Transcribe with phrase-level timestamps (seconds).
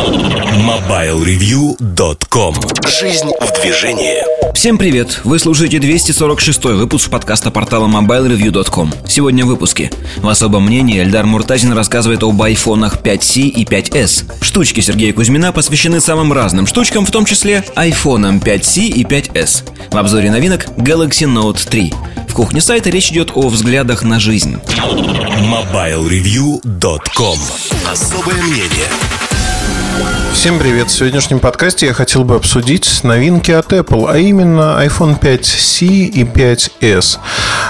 [0.00, 2.54] MobileReview.com
[2.88, 4.24] Жизнь в движении.
[4.54, 5.20] Всем привет!
[5.24, 9.90] Вы слушаете 246 выпуск подкаста портала MobileReview.com Сегодня в выпуске.
[10.16, 16.00] В особом мнении Эльдар Муртазин рассказывает об айфонах 5C и 5S Штучки Сергея Кузьмина посвящены
[16.00, 21.68] самым разным штучкам, в том числе айфонам 5C и 5S В обзоре новинок Galaxy Note
[21.68, 21.92] 3
[22.26, 24.56] в кухне сайта речь идет о взглядах на жизнь.
[25.42, 27.38] MobileReview.com
[27.90, 28.86] Особое мнение
[30.32, 30.88] Всем привет!
[30.88, 36.24] В сегодняшнем подкасте я хотел бы обсудить новинки от Apple, а именно iPhone 5C и
[36.24, 37.18] 5S.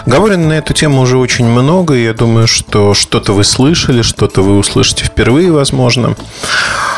[0.07, 4.43] Говорено на эту тему уже очень много, и я думаю, что что-то вы слышали, что-то
[4.43, 6.15] вы услышите впервые, возможно.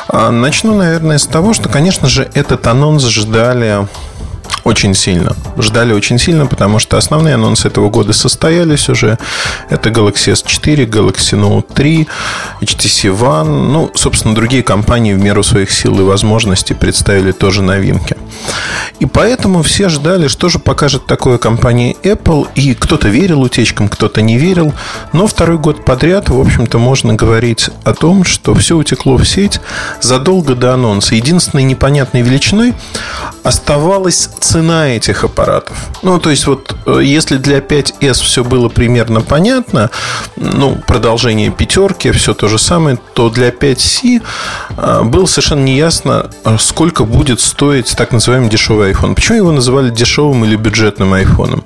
[0.09, 3.87] А, начну, наверное, с того, что, конечно же, этот анонс ждали
[4.65, 5.35] очень сильно.
[5.59, 9.19] Ждали очень сильно, потому что основные анонсы этого года состоялись уже.
[9.69, 12.09] Это Galaxy S4, Galaxy Note 3,
[12.61, 13.69] HTC One.
[13.69, 18.17] Ну, собственно, другие компании в меру своих сил и возможностей представили тоже новинки.
[19.01, 22.49] И поэтому все ждали, что же покажет такое компания Apple.
[22.55, 24.73] И кто-то верил утечкам, кто-то не верил.
[25.13, 29.61] Но второй год подряд, в общем-то, можно говорить о том, что все утекло в сеть
[30.01, 31.15] задолго до анонса.
[31.15, 32.75] Единственной непонятной величиной
[33.43, 35.77] оставалась цена этих аппаратов.
[36.03, 39.91] Ну, то есть, вот э, если для 5S все было примерно понятно,
[40.37, 44.21] ну, продолжение пятерки, все то же самое, то для 5C
[44.77, 49.15] э, было совершенно неясно, э, сколько будет стоить так называемый дешевый iPhone.
[49.15, 51.65] Почему его называли дешевым или бюджетным iPhone?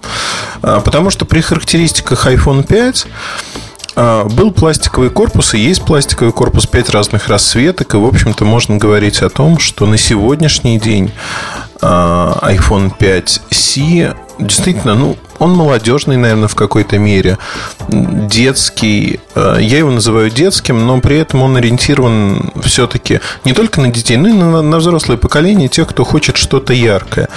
[0.60, 3.06] Потому что при характеристиках iPhone 5
[4.32, 7.94] был пластиковый корпус и есть пластиковый корпус 5 разных расцветок.
[7.94, 11.12] И, в общем-то, можно говорить о том, что на сегодняшний день
[12.42, 17.38] iPhone 5C действительно, ну, он молодежный, наверное, в какой-то мере.
[17.88, 19.20] Детский.
[19.34, 24.16] А, я его называю детским, но при этом он ориентирован все-таки не только на детей,
[24.16, 27.28] но и на, на взрослое поколение, тех, кто хочет что-то яркое.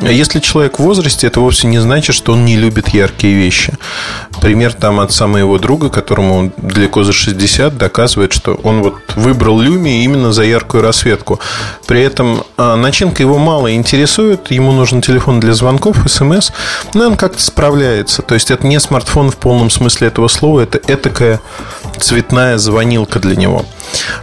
[0.00, 3.74] Если человек в возрасте, это вовсе не значит, что он не любит яркие вещи.
[4.40, 10.02] Пример там от моего друга, которому далеко за 60, доказывает, что он вот выбрал Люми
[10.02, 11.38] именно за яркую расцветку.
[11.86, 16.50] При этом а, начинка его мало интересует, ему нужен телефон для звонков, смс,
[16.94, 18.22] но он как-то справляется.
[18.22, 21.40] То есть это не смартфон в полном смысле этого слова, это этакая
[21.98, 23.66] цветная звонилка для него.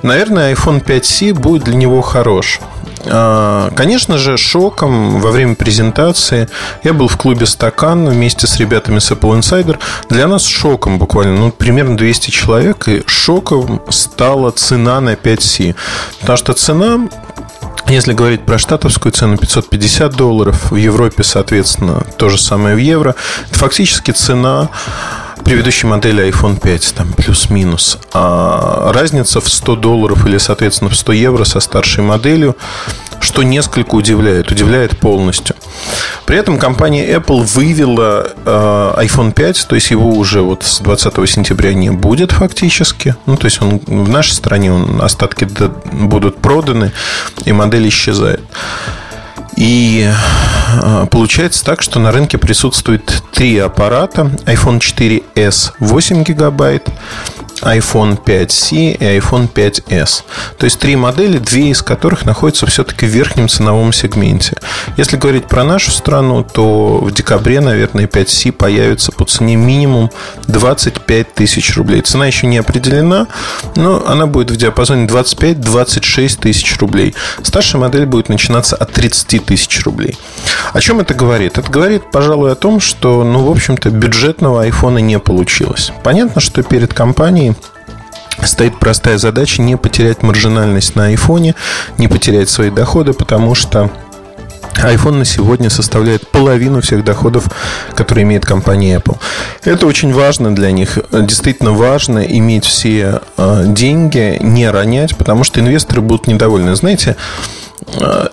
[0.01, 2.59] Наверное, iPhone 5C будет для него хорош.
[3.05, 6.49] А, конечно же, шоком во время презентации
[6.83, 9.77] я был в клубе «Стакан» вместе с ребятами с Apple Insider.
[10.09, 15.75] Для нас шоком буквально, ну, примерно 200 человек, и шоком стала цена на 5C.
[16.19, 17.07] Потому что цена
[17.89, 23.15] если говорить про штатовскую цену 550 долларов, в Европе, соответственно, то же самое в евро,
[23.49, 24.69] это фактически цена
[25.43, 27.97] предыдущей модели iPhone 5, там плюс-минус.
[28.13, 32.55] А разница в 100 долларов или, соответственно, в 100 евро со старшей моделью,
[33.19, 35.55] что несколько удивляет, удивляет полностью.
[36.25, 41.29] При этом компания Apple вывела э, iPhone 5, то есть его уже вот с 20
[41.29, 43.15] сентября не будет фактически.
[43.25, 45.47] Ну, то есть он в нашей стране он, остатки
[45.91, 46.91] будут проданы,
[47.45, 48.41] и модель исчезает.
[49.57, 50.07] И
[50.84, 54.31] а, получается так, что на рынке присутствует три аппарата.
[54.45, 56.88] iPhone 4s 8 гигабайт,
[57.62, 60.23] iPhone 5C и iPhone 5s.
[60.57, 64.57] То есть три модели, две из которых находятся все-таки в верхнем ценовом сегменте.
[64.97, 70.09] Если говорить про нашу страну, то в декабре, наверное, 5C появится по цене минимум
[70.47, 72.01] 25 тысяч рублей.
[72.01, 73.28] Цена еще не определена,
[73.75, 77.16] но она будет в диапазоне 25-26 тысяч рублей.
[77.44, 80.18] Старшая модель будет начинаться от 30 тысяч рублей.
[80.74, 81.57] О чем это говорит?
[81.57, 85.91] Это говорит, пожалуй, о том, что, ну, в общем-то, бюджетного айфона не получилось.
[86.03, 87.46] Понятно, что перед компанией
[88.43, 91.55] стоит простая задача не потерять маржинальность на айфоне,
[91.97, 93.89] не потерять свои доходы, потому что
[94.83, 97.45] iPhone на сегодня составляет половину всех доходов,
[97.95, 99.17] которые имеет компания Apple.
[99.63, 100.99] Это очень важно для них.
[101.11, 106.75] Действительно важно иметь все э, деньги, не ронять, потому что инвесторы будут недовольны.
[106.75, 107.15] Знаете,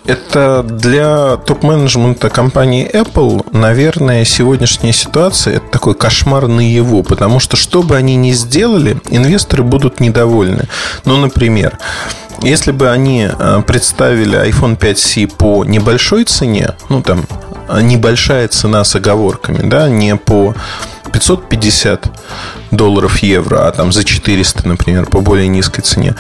[0.06, 7.83] это для топ-менеджмента компании Apple, наверное, сегодняшняя ситуация– это такой кошмар наяву, потому что что
[7.83, 10.69] бы они ни сделали, инвесторы будут недовольны.
[11.05, 11.79] Ну, например,
[12.43, 17.25] если бы они э, представили iPhone 5C по небольшой цене, ну, там,
[17.81, 20.55] небольшая цена с оговорками, да, не по
[21.14, 22.11] 550
[22.72, 26.16] долларов евро, а там за 400, например, по более низкой цене,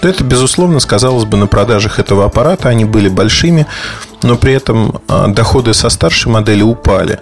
[0.00, 2.68] то это, безусловно, сказалось бы на продажах этого аппарата.
[2.68, 3.68] Они были большими,
[4.22, 7.20] но при этом а, доходы со старшей модели упали.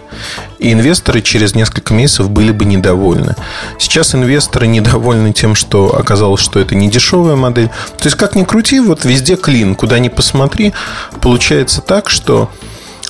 [0.58, 3.34] И инвесторы через несколько месяцев были бы недовольны.
[3.78, 7.68] Сейчас инвесторы недовольны тем, что оказалось, что это не дешевая модель.
[7.98, 10.72] То есть, как ни крути, вот везде клин, куда ни посмотри,
[11.20, 12.48] получается так, что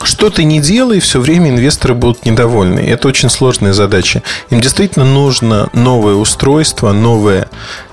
[0.03, 2.81] что ты не делай, все время инвесторы будут недовольны.
[2.81, 4.23] Это очень сложная задача.
[4.51, 7.49] Им действительно нужно новое устройство, новая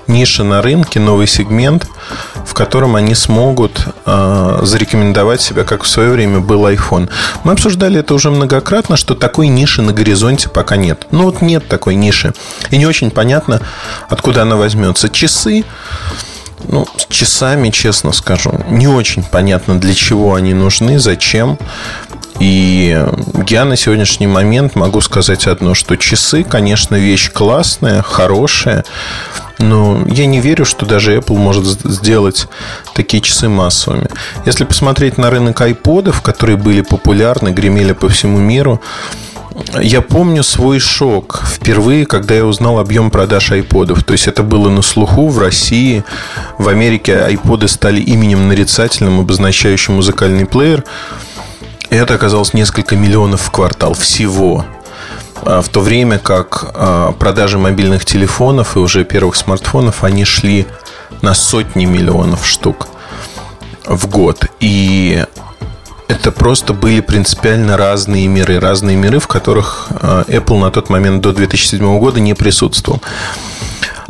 [0.06, 1.86] ниша на рынке, новый сегмент,
[2.44, 7.10] в котором они смогут э, зарекомендовать себя, как в свое время был iPhone.
[7.44, 11.06] Мы обсуждали это уже многократно, что такой ниши на горизонте пока нет.
[11.10, 12.32] Ну вот нет такой ниши.
[12.70, 13.60] И не очень понятно,
[14.08, 15.08] откуда она возьмется.
[15.10, 15.64] Часы
[16.66, 21.58] ну, с часами, честно скажу, не очень понятно, для чего они нужны, зачем.
[22.40, 22.96] И
[23.48, 28.84] я на сегодняшний момент могу сказать одно, что часы, конечно, вещь классная, хорошая,
[29.58, 32.46] но я не верю, что даже Apple может сделать
[32.94, 34.08] такие часы массовыми.
[34.46, 38.80] Если посмотреть на рынок айподов, которые были популярны, гремели по всему миру,
[39.80, 44.04] я помню свой шок впервые, когда я узнал объем продаж айподов.
[44.04, 46.04] То есть это было на слуху в России.
[46.58, 50.84] В Америке айподы стали именем нарицательным, обозначающим музыкальный плеер.
[51.90, 54.64] И это оказалось несколько миллионов в квартал всего.
[55.42, 60.66] А в то время как а, продажи мобильных телефонов и уже первых смартфонов, они шли
[61.22, 62.88] на сотни миллионов штук
[63.86, 64.46] в год.
[64.60, 65.24] И
[66.08, 68.58] это просто были принципиально разные миры.
[68.58, 73.00] Разные миры, в которых э, Apple на тот момент до 2007 года не присутствовал.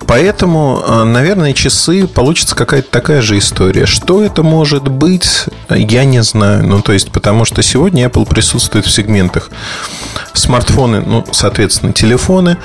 [0.06, 3.85] Поэтому, э, наверное, часы получится какая-то такая же история.
[3.85, 6.67] Что это может быть, я не знаю.
[6.67, 9.50] Ну, то есть, потому что сегодня Apple присутствует в сегментах
[10.33, 12.56] смартфоны, ну, соответственно, телефоны,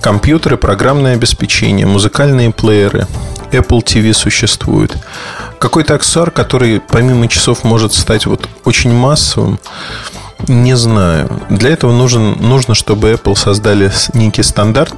[0.00, 3.06] компьютеры, программное обеспечение, музыкальные плееры,
[3.50, 4.96] Apple TV существует.
[5.58, 9.58] Какой-то аксессуар, который помимо часов может стать вот очень массовым,
[10.48, 11.30] не знаю.
[11.48, 14.94] Для этого нужен, нужно, чтобы Apple создали некий стандарт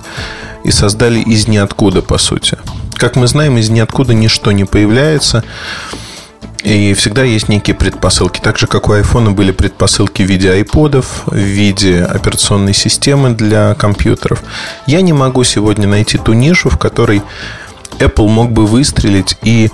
[0.64, 2.58] и создали из ниоткуда, по сути.
[2.96, 5.44] Как мы знаем, из ниоткуда ничто не появляется.
[6.64, 8.40] И всегда есть некие предпосылки.
[8.40, 13.74] Так же, как у iPhone были предпосылки в виде айподов, в виде операционной системы для
[13.76, 14.42] компьютеров.
[14.86, 17.22] Я не могу сегодня найти ту нишу, в которой
[18.00, 19.70] Apple мог бы выстрелить и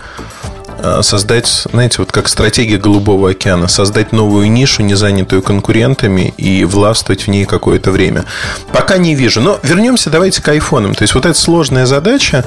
[1.03, 7.23] создать, знаете, вот как стратегия Голубого океана, создать новую нишу, не занятую конкурентами, и властвовать
[7.23, 8.25] в ней какое-то время.
[8.73, 9.41] Пока не вижу.
[9.41, 10.95] Но вернемся давайте к айфонам.
[10.95, 12.45] То есть вот эта сложная задача,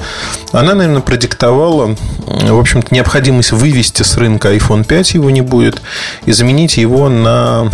[0.52, 1.96] она, наверное, продиктовала,
[2.26, 5.80] в общем-то, необходимость вывести с рынка iPhone 5, его не будет,
[6.26, 7.70] и заменить его на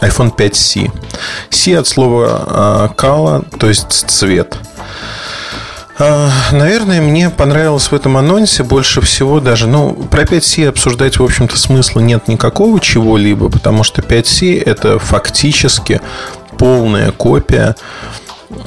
[0.00, 0.90] iPhone 5C.
[1.50, 4.56] C от слова color, э, то есть цвет.
[6.00, 11.24] А, наверное, мне понравилось в этом анонсе больше всего даже, ну, про 5C обсуждать, в
[11.24, 16.00] общем-то, смысла нет никакого чего-либо, потому что 5C это фактически
[16.56, 17.74] полная копия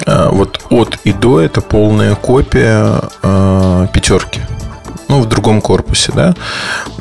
[0.06, 4.42] а, вот от и до это полная копия э, пятерки
[5.11, 6.33] ну, в другом корпусе, да.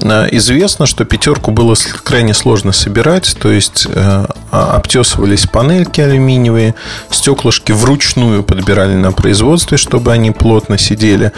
[0.02, 6.74] А, известно, что пятерку было крайне сложно собирать, то есть э, а, обтесывались панельки алюминиевые,
[7.12, 11.30] стеклышки вручную подбирали на производстве, чтобы они плотно сидели,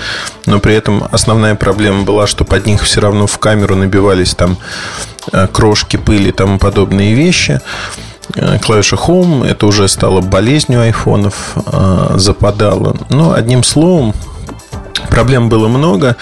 [0.46, 4.56] но при этом основная проблема была, что под них все равно в камеру набивались там
[5.30, 7.60] э, крошки, пыли и тому подобные вещи
[8.34, 11.54] э, клавиша Home это уже стало болезнью айфонов,
[12.14, 12.96] западало.
[13.10, 14.14] Но одним словом,
[15.10, 16.16] Проблем было много,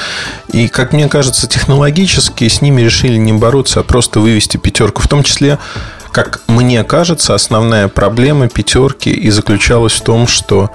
[0.52, 5.02] и, как мне кажется, технологически с ними решили не бороться, а просто вывести пятерку.
[5.02, 5.58] В том числе,
[6.12, 10.70] как мне кажется, основная проблема пятерки и заключалась в том, что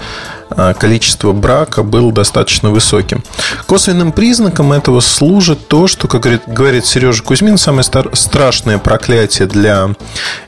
[0.78, 3.24] количество брака было достаточно высоким.
[3.66, 9.90] Косвенным признаком этого служит то, что, как говорит, говорит Сережа Кузьмин, самое страшное проклятие для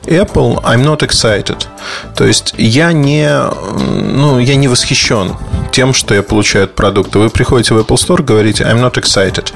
[0.04, 1.66] Apple I'm not excited.
[2.14, 3.30] То есть я не,
[3.78, 5.36] ну, я не восхищен
[5.72, 7.18] тем, что я получаю от продукта.
[7.18, 9.52] Вы приходите в Apple Store, говорите I'm not excited.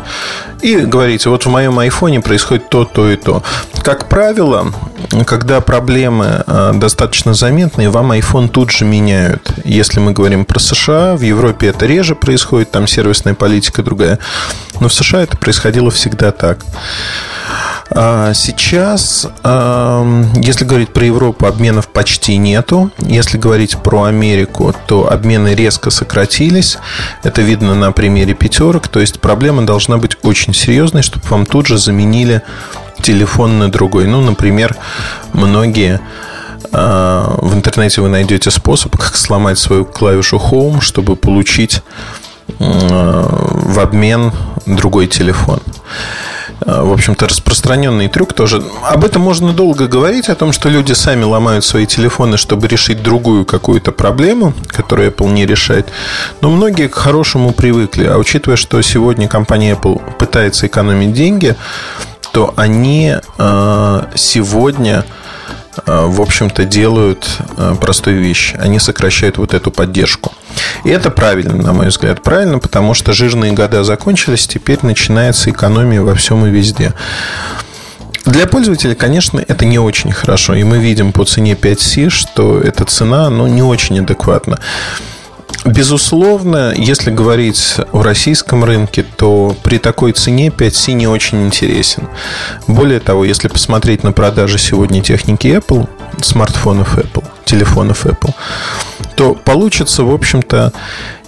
[0.62, 3.42] И говорите, вот в моем айфоне происходит то, то и то.
[3.82, 4.72] Как правило,
[5.26, 9.52] когда проблемы а, достаточно заметные, вам iPhone тут же меняют.
[9.64, 11.16] Если мы говорим говорим про США.
[11.16, 14.18] В Европе это реже происходит, там сервисная политика другая.
[14.80, 16.64] Но в США это происходило всегда так.
[17.94, 22.90] А сейчас, если говорить про Европу, обменов почти нету.
[22.98, 26.78] Если говорить про Америку, то обмены резко сократились.
[27.22, 28.88] Это видно на примере пятерок.
[28.88, 32.40] То есть проблема должна быть очень серьезной, чтобы вам тут же заменили
[33.02, 34.06] телефон на другой.
[34.06, 34.74] Ну, например,
[35.34, 36.00] многие
[36.72, 41.82] в интернете вы найдете способ, как сломать свою клавишу Home, чтобы получить
[42.58, 44.32] в обмен
[44.66, 45.60] другой телефон.
[46.64, 48.62] А, в общем-то, распространенный трюк тоже.
[48.88, 53.02] Об этом можно долго говорить, о том, что люди сами ломают свои телефоны, чтобы решить
[53.02, 55.88] другую какую-то проблему, которую Apple не решает.
[56.40, 58.04] Но многие к хорошему привыкли.
[58.06, 61.56] А учитывая, что сегодня компания Apple пытается экономить деньги,
[62.32, 65.04] то они а, сегодня
[65.86, 68.54] в общем-то, делают э, простую вещь.
[68.58, 70.32] Они сокращают вот эту поддержку.
[70.84, 72.22] И это правильно, на мой взгляд.
[72.22, 76.92] Правильно, потому что жирные года закончились, теперь начинается экономия во всем и везде.
[78.24, 80.54] Для пользователя, конечно, это не очень хорошо.
[80.54, 84.60] И мы видим по цене 5C, что эта цена ну, не очень адекватна.
[85.64, 92.08] Безусловно, если говорить о российском рынке, то при такой цене 5C не очень интересен.
[92.66, 95.88] Более того, если посмотреть на продажи сегодня техники Apple,
[96.20, 98.34] смартфонов Apple, телефонов Apple,
[99.14, 100.72] то получится, в общем-то,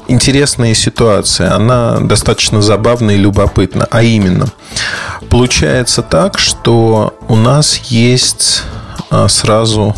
[0.09, 1.55] интересная ситуация.
[1.55, 3.87] Она достаточно забавная и любопытна.
[3.91, 4.49] А именно,
[5.31, 8.65] получается так, что у нас есть
[9.11, 9.95] а, сразу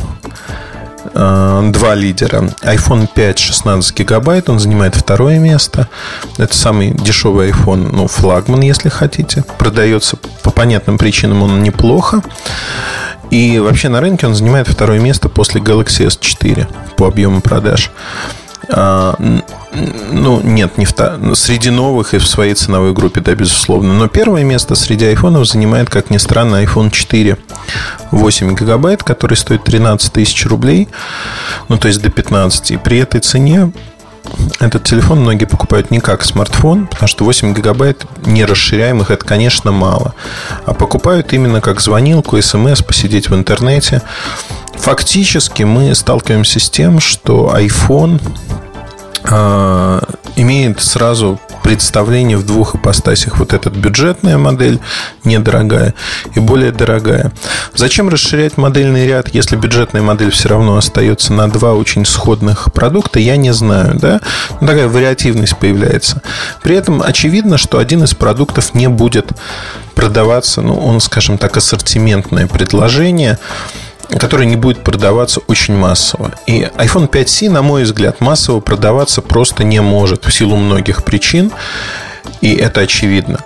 [1.15, 2.51] два лидера.
[2.63, 5.89] iPhone 5 16 гигабайт, он занимает второе место.
[6.39, 9.45] Это самый дешевый iPhone, ну, флагман, если хотите.
[9.59, 12.23] Продается по понятным причинам он неплохо.
[13.31, 17.91] И вообще на рынке он занимает второе место после Galaxy S4 по объему продаж.
[18.69, 19.17] А,
[20.13, 21.19] ну, нет, не в та...
[21.35, 23.95] среди новых и в своей ценовой группе, да, безусловно.
[23.95, 27.37] Но первое место среди айфонов занимает, как ни странно, iPhone 4
[28.11, 30.89] 8 гигабайт, который стоит 13 тысяч рублей,
[31.69, 32.73] ну, то есть до 15.
[32.73, 33.73] И при этой цене
[34.61, 40.15] этот телефон многие покупают не как смартфон, потому что 8 гигабайт нерасширяемых это, конечно, мало.
[40.65, 44.03] А покупают именно как звонилку, смс, посидеть в интернете.
[44.79, 48.21] Фактически мы сталкиваемся с тем, что iPhone
[49.25, 50.01] э,
[50.37, 53.39] имеет сразу представление в двух ипостасях.
[53.39, 54.79] Вот эта бюджетная модель,
[55.25, 55.95] недорогая,
[56.37, 57.33] и более дорогая.
[57.75, 63.19] Зачем расширять модельный ряд, если бюджетная модель все равно остается на два очень сходных продукта,
[63.19, 63.99] я не знаю.
[63.99, 64.21] Да?
[64.61, 66.23] Ну, такая вариативность появляется.
[66.63, 69.33] При этом очевидно, что один из продуктов не будет
[69.97, 73.41] продаваться, ну, он, скажем так, ассортиментное предложение
[74.19, 76.33] который не будет продаваться очень массово.
[76.47, 81.51] И iPhone 5C, на мой взгляд, массово продаваться просто не может в силу многих причин.
[82.41, 83.41] И это очевидно.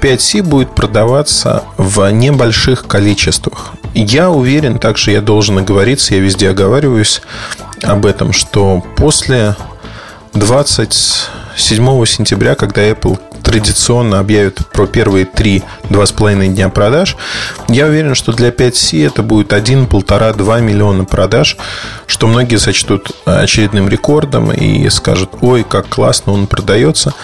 [0.00, 3.74] 5C будет продаваться в небольших количествах.
[3.94, 7.22] Я уверен, также я должен оговориться, я везде оговариваюсь
[7.82, 9.56] об этом, что после
[11.56, 17.16] 27 сентября, когда Apple традиционно объявят про первые три, два с половиной дня продаж,
[17.68, 21.56] я уверен, что для 5C это будет 1, полтора, 2 миллиона продаж,
[22.08, 27.14] что многие сочтут очередным рекордом и скажут, ой, как классно он продается.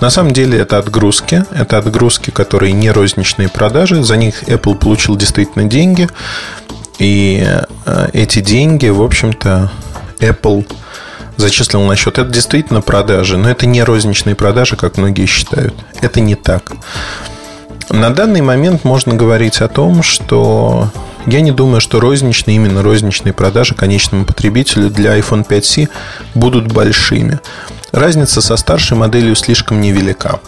[0.00, 5.16] На самом деле это отгрузки, это отгрузки, которые не розничные продажи, за них Apple получил
[5.16, 6.08] действительно деньги,
[7.00, 7.44] и
[7.86, 9.72] э, эти деньги, в общем-то,
[10.20, 10.64] Apple
[11.40, 12.18] зачислил на счет.
[12.18, 15.74] Это действительно продажи, но это не розничные продажи, как многие считают.
[16.00, 16.72] Это не так.
[17.88, 20.92] На данный момент можно говорить о том, что
[21.26, 25.88] я не думаю, что розничные, именно розничные продажи конечному потребителю для iPhone 5C
[26.34, 27.40] будут большими.
[27.90, 30.40] Разница со старшей моделью слишком невелика.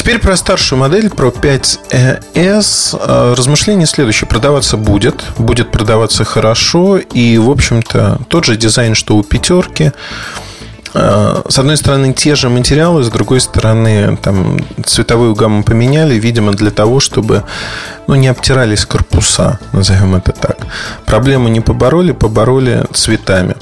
[0.00, 2.98] Теперь про старшую модель, про 5S.
[2.98, 4.26] Э, размышление следующее.
[4.26, 5.22] Продаваться будет.
[5.36, 6.96] Будет продаваться хорошо.
[6.96, 9.92] И, в общем-то, тот же дизайн, что у пятерки.
[10.94, 16.52] Э, с одной стороны, те же материалы, с другой стороны, там цветовую гамму поменяли, видимо,
[16.52, 17.44] для того, чтобы
[18.06, 20.58] ну, не обтирались корпуса, назовем это так.
[21.06, 23.56] Проблему не побороли, побороли цветами.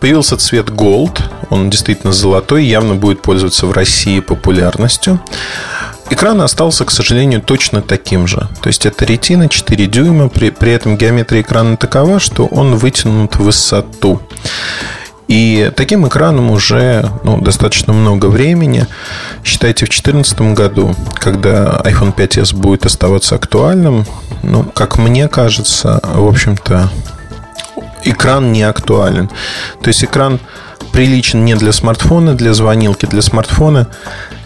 [0.00, 5.20] Появился цвет Gold, он действительно золотой, явно будет пользоваться в России популярностью.
[6.10, 8.48] Экран остался, к сожалению, точно таким же.
[8.62, 13.36] То есть это ретина 4 дюйма, при, при этом геометрия экрана такова, что он вытянут
[13.36, 14.20] в высоту.
[15.30, 18.88] И таким экраном уже ну, достаточно много времени.
[19.44, 24.06] Считайте, в 2014 году, когда iPhone 5s будет оставаться актуальным,
[24.42, 26.90] ну, как мне кажется, в общем-то,
[28.02, 29.28] экран не актуален.
[29.80, 30.40] То есть экран
[30.90, 33.86] приличен не для смартфона, для звонилки, для смартфона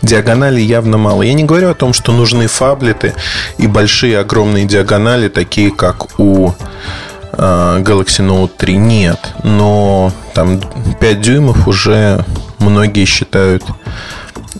[0.03, 1.23] диагонали явно мало.
[1.23, 3.14] Я не говорю о том, что нужны фаблеты
[3.57, 6.53] и большие огромные диагонали, такие как у
[7.38, 8.76] Galaxy Note 3.
[8.76, 10.61] Нет, но там
[11.00, 12.25] 5 дюймов уже
[12.59, 13.62] многие считают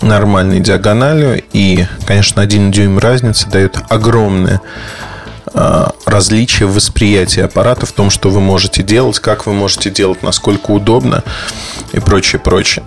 [0.01, 1.43] нормальной диагональю.
[1.53, 4.61] И, конечно, один дюйм разницы дает огромное
[5.53, 10.23] а, различия в восприятии аппарата, в том, что вы можете делать, как вы можете делать,
[10.23, 11.23] насколько удобно
[11.93, 12.85] и прочее, прочее.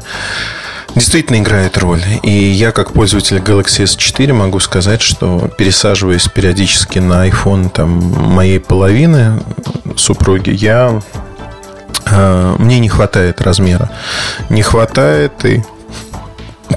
[0.96, 2.02] Действительно играет роль.
[2.24, 8.60] И я, как пользователь Galaxy S4, могу сказать, что пересаживаясь периодически на iPhone там, моей
[8.60, 9.40] половины
[9.98, 11.02] супруги, я
[12.06, 13.90] а, мне не хватает размера.
[14.50, 15.64] Не хватает и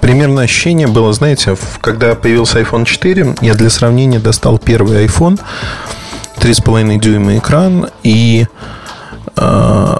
[0.01, 5.39] Примерно ощущение было, знаете, когда появился iPhone 4, я для сравнения достал первый iPhone,
[6.39, 8.47] 3,5 дюйма экран и
[9.37, 9.97] э,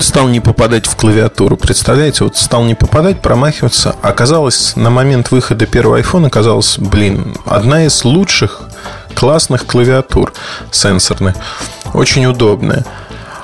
[0.00, 1.56] стал не попадать в клавиатуру.
[1.56, 3.94] Представляете, вот стал не попадать, промахиваться.
[4.02, 8.67] Оказалось, на момент выхода первого iPhone оказалось, блин, одна из лучших
[9.14, 10.32] классных клавиатур
[10.70, 11.36] сенсорных.
[11.94, 12.84] Очень удобная.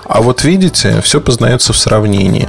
[0.06, 2.48] А вот видите, все познается в сравнении.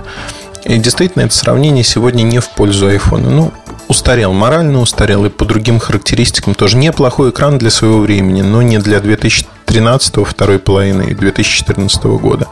[0.66, 3.30] И действительно, это сравнение сегодня не в пользу iPhone.
[3.30, 3.54] Ну,
[3.88, 6.78] устарел, морально устарел и по другим характеристикам тоже.
[6.78, 12.48] Неплохой экран для своего времени, но не для 2013 второй половины и 2014 года.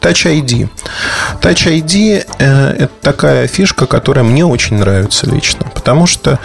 [0.00, 0.68] Touch ID.
[1.40, 5.66] Touch ID э, это такая фишка, которая мне очень нравится лично.
[5.74, 6.38] Потому что,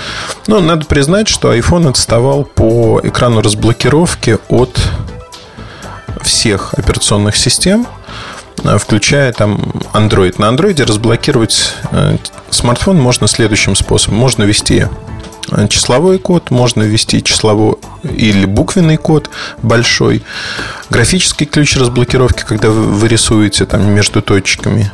[0.47, 4.77] ну, надо признать, что iPhone отставал по экрану разблокировки от
[6.21, 7.87] всех операционных систем,
[8.63, 9.57] э, включая там
[9.93, 10.35] Android.
[10.37, 12.17] На Android разблокировать э,
[12.49, 14.17] смартфон можно следующим способом.
[14.19, 14.85] Можно ввести
[15.69, 19.29] числовой код, можно ввести числовой или буквенный код
[19.61, 20.23] большой,
[20.89, 24.91] графический ключ разблокировки, когда вы рисуете там между точками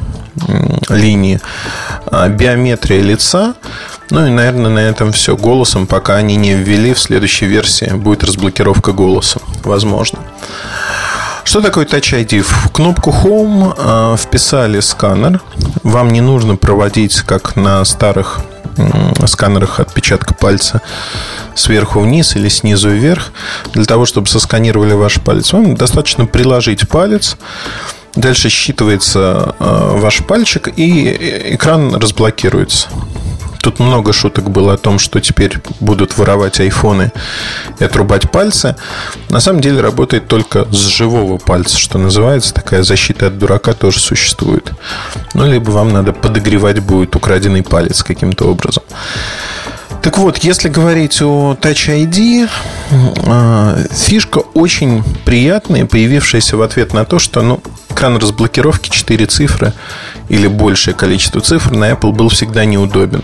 [0.90, 1.40] линии,
[2.06, 3.56] а, биометрия лица,
[4.10, 5.38] ну и, наверное, на этом все.
[5.38, 9.42] Голосом, пока они не ввели, в следующей версии будет разблокировка голосом.
[9.64, 10.20] Возможно.
[11.46, 12.42] Что такое Touch ID?
[12.42, 15.42] В кнопку Home э, вписали сканер.
[15.84, 18.42] Вам не нужно проводить, как на старых
[19.26, 20.82] сканерах отпечатка пальца
[21.56, 23.32] сверху вниз или снизу вверх.
[23.74, 27.38] Для того, чтобы сосканировали ваш палец, вам достаточно приложить палец.
[28.16, 32.90] Дальше считывается э, ваш пальчик, и э, экран разблокируется.
[33.62, 37.12] Тут много шуток было о том, что теперь будут воровать айфоны
[37.80, 38.76] и отрубать пальцы.
[39.30, 42.54] На самом деле работает только с живого пальца, что называется.
[42.54, 44.72] Такая защита от дурака тоже существует.
[45.36, 48.84] Ну, либо вам надо подогревать будет украденный палец каким-то образом.
[50.02, 52.50] Так вот, если говорить о Touch ID,
[53.28, 59.74] а, фишка очень приятная, появившаяся в ответ на то, что ну, экран разблокировки 4 цифры
[60.30, 63.24] или большее количество цифр на Apple был всегда неудобен.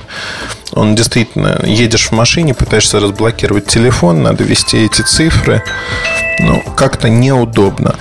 [0.73, 5.63] Он действительно, едешь в машине, пытаешься разблокировать телефон, надо ввести эти цифры.
[6.39, 7.95] Ну, как-то неудобно.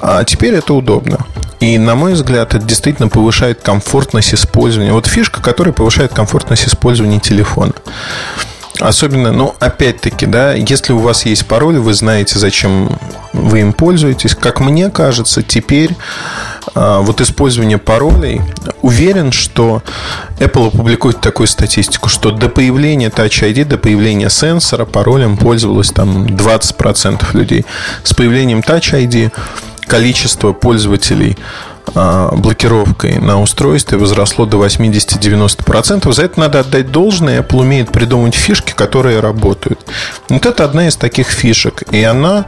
[0.00, 1.18] А теперь это удобно.
[1.60, 4.92] И, на мой взгляд, это действительно повышает комфортность использования.
[4.92, 7.72] Вот фишка, которая повышает комфортность использования телефона.
[8.82, 12.98] Особенно, ну, опять-таки, да, если у вас есть пароль, вы знаете, зачем
[13.32, 14.34] вы им пользуетесь.
[14.34, 15.94] Как мне кажется, теперь
[16.74, 18.40] а, вот использование паролей,
[18.82, 19.84] уверен, что
[20.38, 26.26] Apple опубликует такую статистику, что до появления Touch ID, до появления сенсора паролем пользовалось там
[26.26, 27.64] 20% людей.
[28.02, 29.30] С появлением Touch ID
[29.86, 31.38] количество пользователей
[31.94, 36.12] блокировкой на устройстве возросло до 80-90%.
[36.12, 37.42] За это надо отдать должное.
[37.42, 39.80] Apple умеет придумать фишки, которые работают.
[40.28, 41.82] Вот это одна из таких фишек.
[41.90, 42.46] И она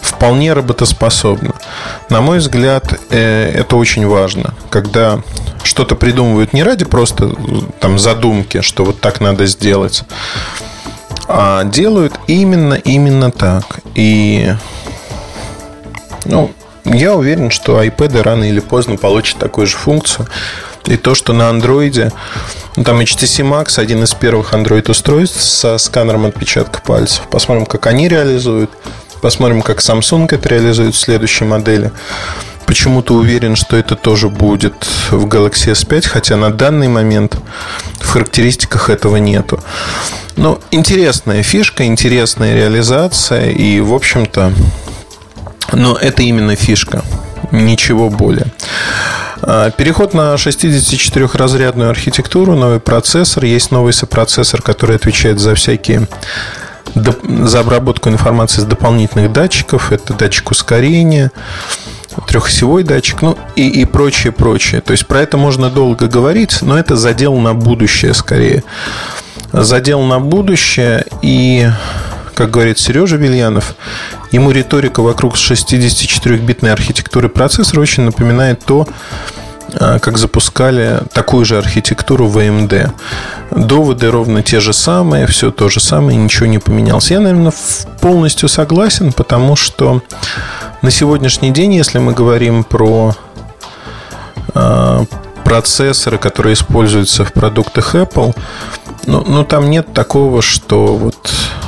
[0.00, 1.54] вполне работоспособна.
[2.08, 4.54] На мой взгляд, э, это очень важно.
[4.70, 5.22] Когда
[5.62, 7.34] что-то придумывают не ради просто
[7.80, 10.04] там задумки, что вот так надо сделать,
[11.28, 13.80] а делают именно, именно так.
[13.94, 14.52] И
[16.24, 16.50] ну,
[16.94, 20.26] я уверен, что iPad рано или поздно получат такую же функцию.
[20.86, 22.10] И то, что на андроиде
[22.76, 27.28] ну, там HTC Max один из первых Android устройств со сканером отпечатка пальцев.
[27.30, 28.70] Посмотрим, как они реализуют.
[29.20, 31.92] Посмотрим, как Samsung это реализует в следующей модели.
[32.64, 37.36] Почему-то уверен, что это тоже будет в Galaxy S5, хотя на данный момент
[37.98, 39.60] в характеристиках этого нету.
[40.36, 44.52] Но интересная фишка, интересная реализация, и, в общем-то,
[45.72, 47.02] но это именно фишка,
[47.50, 48.46] ничего более.
[49.42, 53.44] А, переход на 64-разрядную архитектуру, новый процессор.
[53.44, 56.06] Есть новый сопроцессор, который отвечает за всякие
[56.94, 59.92] за обработку информации с дополнительных датчиков.
[59.92, 61.30] Это датчик ускорения,
[62.26, 64.80] трехосевой датчик, ну и, и прочее, прочее.
[64.80, 68.64] То есть про это можно долго говорить, но это задел на будущее скорее.
[69.52, 71.68] Задел на будущее и
[72.34, 73.74] как говорит Сережа Вильянов,
[74.30, 78.86] ему риторика вокруг 64-битной архитектуры процессора очень напоминает то,
[79.78, 82.90] а, как запускали такую же архитектуру в AMD.
[83.50, 87.10] Доводы ровно те же самые, все то же самое, ничего не поменялось.
[87.10, 87.52] Я, наверное,
[88.00, 90.02] полностью согласен, потому что
[90.82, 93.14] на сегодняшний день, если мы говорим про
[94.54, 95.04] а,
[95.44, 98.36] процессоры, которые используются в продуктах Apple,
[99.06, 101.59] ну, ну там нет такого, что вот э,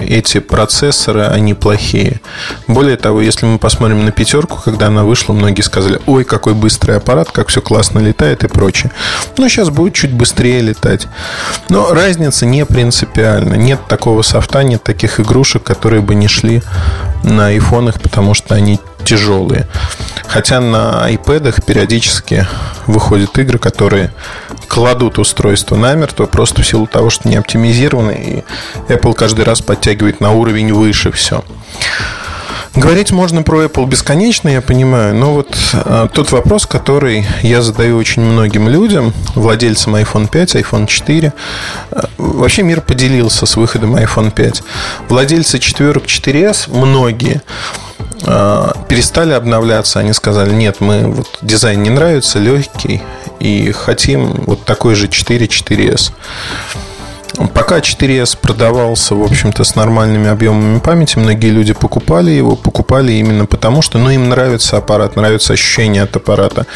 [0.00, 2.20] эти процессоры, они плохие.
[2.66, 6.96] Более того, если мы посмотрим на пятерку, когда она вышла, многие сказали, ой, какой быстрый
[6.96, 8.92] аппарат, как все классно летает и прочее.
[9.38, 11.08] Но сейчас будет чуть быстрее летать.
[11.68, 13.54] Но разница не принципиальна.
[13.54, 16.62] Нет такого софта, нет таких игрушек, которые бы не шли
[17.22, 19.66] на айфонах, потому что они тяжелые.
[20.26, 22.46] Хотя на iPad периодически
[22.86, 24.12] выходят игры, которые
[24.68, 28.44] кладут устройство намертво просто в силу того, что не оптимизированы,
[28.88, 31.44] и Apple каждый раз подтягивает на уровень выше все.
[32.74, 37.98] Говорить можно про Apple бесконечно, я понимаю, но вот а, тот вопрос, который я задаю
[37.98, 41.34] очень многим людям, владельцам iPhone 5, iPhone 4,
[41.90, 44.62] а, вообще мир поделился с выходом iPhone 5.
[45.10, 47.42] Владельцы четверок 4S, многие,
[48.22, 49.98] перестали обновляться.
[49.98, 53.02] Они сказали, нет, мы вот дизайн не нравится, легкий,
[53.40, 56.12] и хотим вот такой же 4 4S.
[57.54, 63.46] Пока 4S продавался, в общем-то, с нормальными объемами памяти, многие люди покупали его, покупали именно
[63.46, 66.66] потому, что ну, им нравится аппарат, нравится ощущение от аппарата,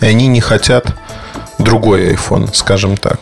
[0.00, 0.86] и они не хотят
[1.58, 3.20] другой iPhone, скажем так.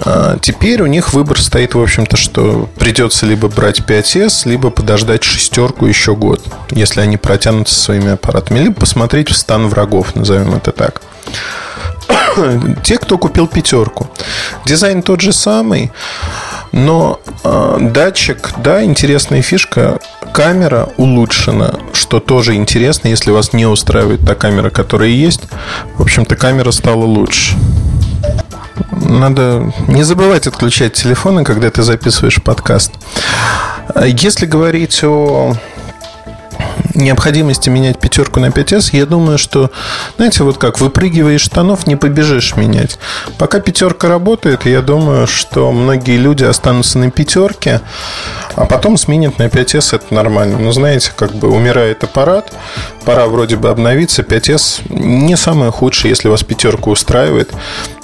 [0.00, 5.24] А теперь у них выбор стоит, в общем-то, что придется либо брать 5S, либо подождать
[5.24, 10.72] шестерку еще год, если они протянутся своими аппаратами, либо посмотреть в стан врагов, назовем это
[10.72, 11.02] так.
[12.84, 14.08] Те, кто купил пятерку.
[14.64, 15.90] Дизайн тот же самый,
[16.72, 19.98] но э, датчик, да, интересная фишка.
[20.32, 25.42] Камера улучшена, что тоже интересно, если вас не устраивает та камера, которая есть.
[25.96, 27.56] В общем-то, камера стала лучше.
[28.90, 32.92] Надо не забывать отключать телефоны, когда ты записываешь подкаст.
[34.04, 35.54] Если говорить о
[36.98, 39.70] необходимости менять пятерку на 5S, я думаю, что,
[40.16, 42.98] знаете, вот как, выпрыгивая из штанов, не побежишь менять.
[43.38, 47.80] Пока пятерка работает, я думаю, что многие люди останутся на пятерке,
[48.56, 50.58] а потом сменят на 5S, это нормально.
[50.58, 52.52] Но знаете, как бы умирает аппарат,
[53.04, 54.22] пора вроде бы обновиться.
[54.22, 57.52] 5S не самое худшее, если вас пятерка устраивает,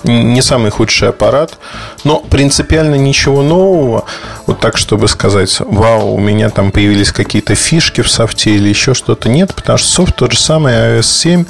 [0.04, 1.58] не самый худший аппарат,
[2.04, 4.04] но принципиально ничего нового,
[4.46, 8.83] вот так, чтобы сказать, вау, у меня там появились какие-то фишки в софте или еще
[8.92, 11.44] что-то, нет, потому что софт тот же самый iOS 7,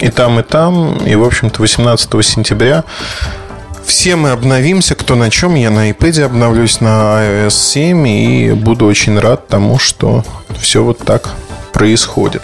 [0.00, 2.84] и там, и там, и, в общем-то, 18 сентября
[3.90, 5.56] все мы обновимся, кто на чем.
[5.56, 10.24] Я на iPad обновлюсь на iOS 7 и буду очень рад тому, что
[10.60, 11.30] все вот так
[11.72, 12.42] происходит.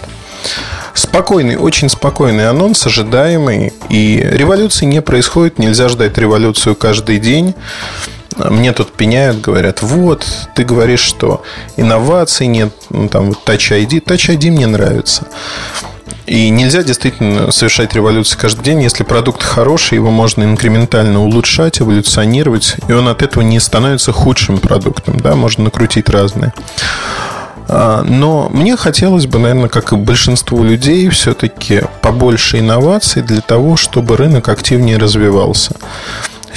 [0.93, 3.71] Спокойный, очень спокойный анонс, ожидаемый.
[3.87, 7.55] И революции не происходит, нельзя ждать революцию каждый день.
[8.37, 11.43] Мне тут пеняют, говорят, вот, ты говоришь, что
[11.75, 14.03] инноваций нет, ну, там вот Touch ID.
[14.03, 15.27] Touch ID мне нравится.
[16.27, 18.83] И нельзя действительно совершать революцию каждый день.
[18.83, 24.57] Если продукт хороший, его можно инкрементально улучшать, эволюционировать, и он от этого не становится худшим
[24.57, 25.19] продуктом.
[25.21, 25.35] Да?
[25.35, 26.53] Можно накрутить разные.
[27.69, 33.77] А, но мне хотелось бы, наверное, как и большинству людей, все-таки побольше инноваций для того,
[33.77, 35.75] чтобы рынок активнее развивался.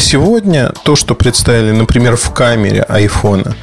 [0.00, 3.54] Сегодня то, что представили, например, в камере айфона,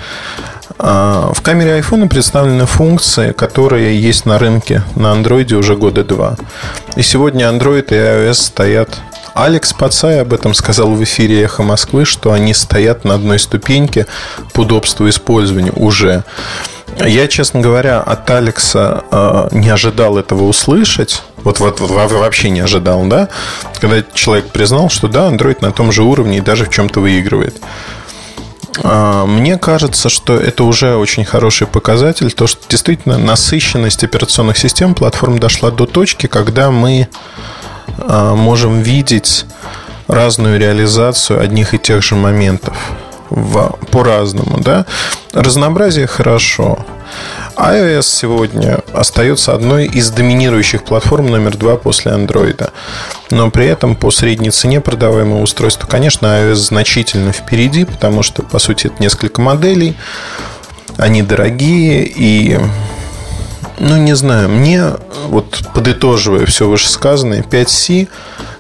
[0.78, 6.38] а, в камере айфона представлены функции, которые есть на рынке на андроиде уже года два.
[6.96, 9.02] И сегодня Android и iOS стоят
[9.34, 14.06] Алекс Пацай об этом сказал в эфире «Эхо Москвы», что они стоят на одной ступеньке
[14.54, 16.24] по удобству использования уже.
[17.06, 21.24] Я, честно говоря, от Алекса э, не ожидал этого услышать.
[21.38, 23.30] Вот, вот, вот вообще не ожидал, да?
[23.80, 27.56] Когда человек признал, что да, Android на том же уровне и даже в чем-то выигрывает.
[28.84, 34.96] Э, мне кажется, что это уже очень хороший показатель, то, что действительно насыщенность операционных систем
[34.96, 37.08] платформ дошла до точки, когда мы
[37.98, 39.46] э, можем видеть
[40.08, 42.76] разную реализацию одних и тех же моментов
[43.30, 44.86] в, по-разному, да.
[45.34, 46.86] Разнообразие хорошо.
[47.58, 52.70] iOS сегодня остается одной из доминирующих платформ номер два после Android.
[53.32, 58.60] Но при этом по средней цене продаваемого устройства, конечно, iOS значительно впереди, потому что, по
[58.60, 59.96] сути, это несколько моделей.
[60.98, 62.60] Они дорогие и
[63.80, 64.94] ну, не знаю, мне,
[65.28, 68.08] вот подытоживая все вышесказанное, 5C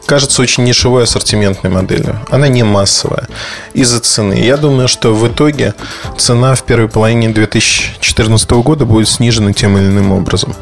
[0.07, 2.19] кажется очень нишевой ассортиментной моделью.
[2.31, 3.27] Она не массовая
[3.73, 4.33] из-за цены.
[4.33, 5.75] Я думаю, что в итоге
[6.17, 10.55] цена в первой половине 2014 года будет снижена тем или иным образом.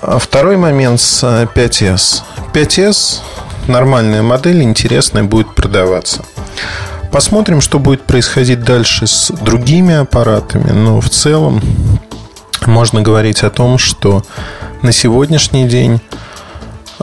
[0.00, 2.22] А второй момент с 5S.
[2.52, 3.20] 5S
[3.68, 6.24] нормальная модель, интересная, будет продаваться.
[7.12, 10.70] Посмотрим, что будет происходить дальше с другими аппаратами.
[10.70, 11.60] Но в целом
[12.66, 14.22] можно говорить о том, что
[14.82, 16.29] на сегодняшний день э,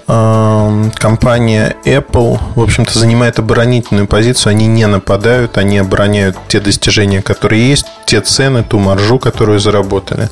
[0.08, 4.52] компания Apple, в общем-то, занимает оборонительную позицию.
[4.52, 10.30] Они не нападают, они обороняют те достижения, которые есть, те цены, ту маржу, которую заработали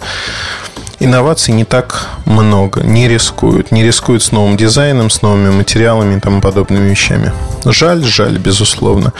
[0.99, 3.71] инноваций не так много, не рискуют.
[3.71, 7.31] Не рискуют с новым дизайном, с новыми материалами и тому подобными вещами.
[7.65, 9.13] Жаль, жаль, безусловно.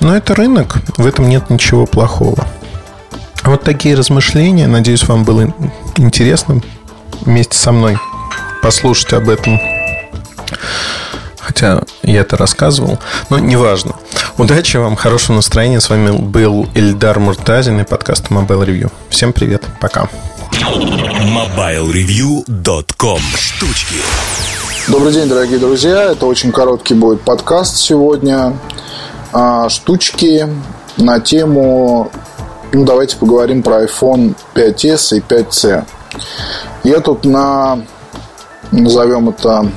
[0.00, 2.46] Но это рынок, в этом нет ничего плохого.
[3.44, 4.66] Вот такие размышления.
[4.66, 5.52] Надеюсь, вам было
[5.96, 6.60] интересно
[7.22, 7.98] вместе со мной
[8.62, 9.58] послушать об этом.
[11.38, 13.96] Хотя я это рассказывал, но неважно.
[14.38, 15.80] Удачи вам, хорошего настроения.
[15.80, 18.92] С вами был Эльдар Муртазин и подкаст Mobile Review.
[19.08, 20.08] Всем привет, пока.
[20.52, 23.96] MobileReview.com Штучки
[24.88, 26.10] Добрый день, дорогие друзья.
[26.10, 28.56] Это очень короткий будет подкаст сегодня.
[29.32, 30.48] А, штучки
[30.96, 32.10] на тему...
[32.72, 35.84] Ну, давайте поговорим про iPhone 5s и 5c.
[36.84, 37.80] Я тут на...
[38.72, 39.70] Назовем это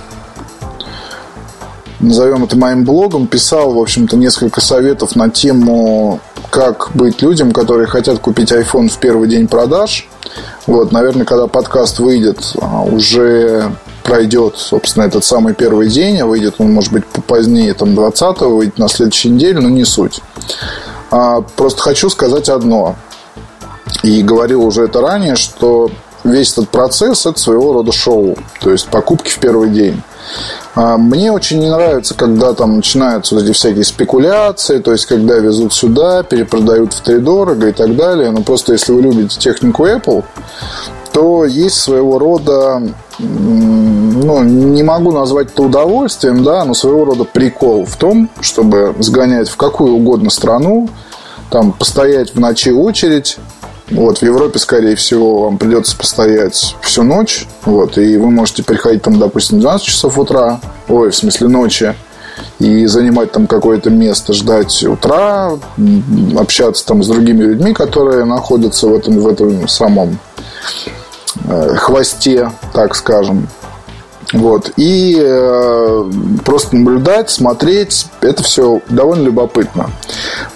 [2.00, 7.88] назовем это моим блогом, писал, в общем-то, несколько советов на тему, как быть людям, которые
[7.88, 10.08] хотят купить iPhone в первый день продаж.
[10.68, 13.72] Вот, наверное, когда подкаст выйдет, а, уже
[14.04, 18.78] пройдет, собственно, этот самый первый день, а выйдет он, может быть, позднее, там, 20-го, выйдет
[18.78, 20.22] на следующей неделе, но не суть.
[21.12, 22.96] А, просто хочу сказать одно.
[24.02, 25.90] И говорил уже это ранее, что
[26.24, 28.36] весь этот процесс– это своего рода шоу.
[28.62, 30.02] То есть покупки в первый день.
[30.76, 35.74] А, мне очень не нравится, когда там начинаются эти всякие спекуляции, то есть когда везут
[35.74, 38.32] сюда, перепродают в три дорого и так далее.
[38.32, 40.24] Но просто если вы любите технику Apple,
[41.12, 42.82] то есть своего рода,
[43.20, 49.50] ну, не могу назвать это удовольствием, да, но своего рода прикол в том, чтобы сгонять
[49.50, 50.90] в какую угодно страну,
[51.52, 53.38] там, постоять в ночи очередь,
[53.90, 57.46] вот, в Европе, скорее всего, вам придется постоять всю ночь.
[57.66, 61.94] Вот, и вы можете приходить там, допустим, 12 часов утра, ой, в смысле ночи,
[62.60, 65.52] и занимать там какое-то место, ждать утра,
[66.38, 70.18] общаться там с другими людьми, которые находятся в этом, в этом самом
[71.46, 73.48] э, хвосте, так скажем.
[74.34, 74.72] Вот.
[74.78, 76.12] И э,
[76.44, 79.92] просто наблюдать, смотреть, это все довольно любопытно.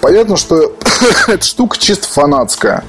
[0.00, 0.72] Понятно, что
[1.28, 2.84] эта штука чисто фанатская.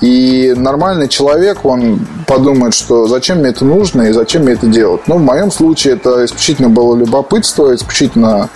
[0.00, 5.02] И нормальный человек, он подумает, что зачем мне это нужно и зачем мне это делать.
[5.06, 8.50] Но в моем случае это исключительно было любопытство, исключительно,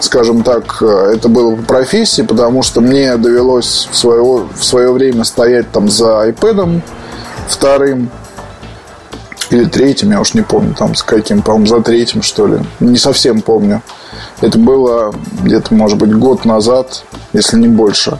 [0.00, 5.24] скажем так, это было по профессии, потому что мне довелось в свое, в свое время
[5.24, 6.82] стоять там за iPad
[7.48, 8.10] вторым,
[9.50, 12.58] или третьим, я уж не помню, там с каким, по-моему, за третьим, что ли.
[12.80, 13.82] Не совсем помню.
[14.40, 18.18] Это было где-то, может быть, год назад, если не больше.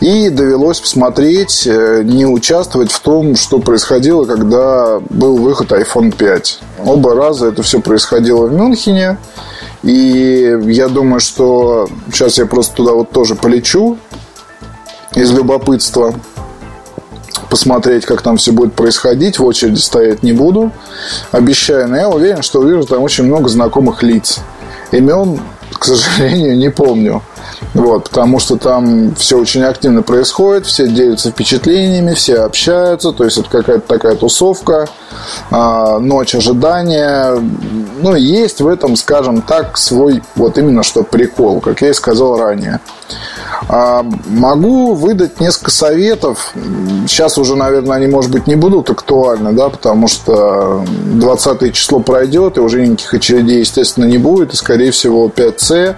[0.00, 6.60] И довелось посмотреть, э, не участвовать в том, что происходило, когда был выход iPhone 5.
[6.84, 9.16] Оба раза это все происходило в Мюнхене.
[9.82, 13.98] И я думаю, что сейчас я просто туда вот тоже полечу
[15.14, 16.14] из любопытства
[17.56, 19.38] посмотреть, как там все будет происходить.
[19.38, 20.72] В очереди стоять не буду,
[21.32, 21.88] обещаю.
[21.88, 24.40] Но я уверен, что увижу там очень много знакомых лиц.
[24.90, 25.40] Имен,
[25.72, 27.22] к сожалению, не помню.
[27.72, 33.38] Вот, потому что там все очень активно происходит, все делятся впечатлениями, все общаются, то есть
[33.38, 34.86] это какая-то такая тусовка,
[35.50, 37.42] э, ночь ожидания.
[38.02, 42.36] Ну, есть в этом, скажем так, свой вот именно что прикол, как я и сказал
[42.38, 42.80] ранее.
[43.68, 46.52] Э, могу выдать несколько советов.
[47.06, 52.58] Сейчас уже, наверное, они, может быть, не будут актуальны, да, потому что 20 число пройдет,
[52.58, 55.96] и уже никаких очередей, естественно, не будет, и, скорее всего, 5C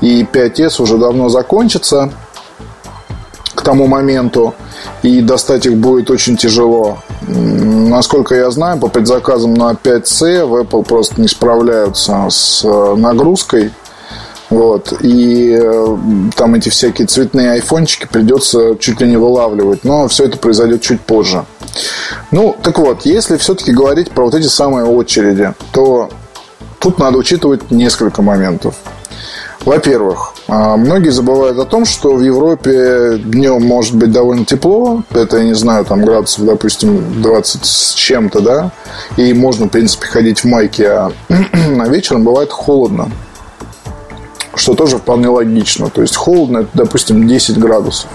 [0.00, 2.10] и 5S уже давно закончится
[3.54, 4.54] к тому моменту,
[5.02, 6.98] и достать их будет очень тяжело.
[7.28, 13.72] Насколько я знаю, по предзаказам на 5C в Apple просто не справляются с э, нагрузкой.
[14.54, 14.92] Вот.
[15.00, 15.96] И э,
[16.36, 19.82] там эти всякие цветные айфончики придется чуть ли не вылавливать.
[19.82, 21.44] Но все это произойдет чуть позже.
[22.30, 26.08] Ну, так вот, если все-таки говорить про вот эти самые очереди, то
[26.78, 28.76] тут надо учитывать несколько моментов.
[29.64, 35.02] Во-первых, а, многие забывают о том, что в Европе днем может быть довольно тепло.
[35.10, 38.70] Это, я не знаю, там градусов, допустим, 20 с чем-то, да.
[39.16, 41.12] И можно, в принципе, ходить в майке, а
[41.88, 43.10] вечером бывает холодно.
[44.56, 45.90] Что тоже вполне логично.
[45.90, 48.08] То есть холодно, это, допустим, 10 градусов.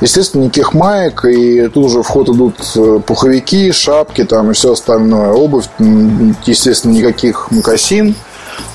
[0.00, 4.72] Естественно, никаких маек, и тут уже в ход идут э, пуховики, шапки там и все
[4.72, 5.30] остальное.
[5.32, 5.66] Обувь,
[6.46, 8.14] естественно, никаких мокасин–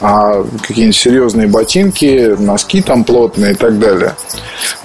[0.02, 4.16] а какие-нибудь серьезные ботинки, носки там плотные и так далее.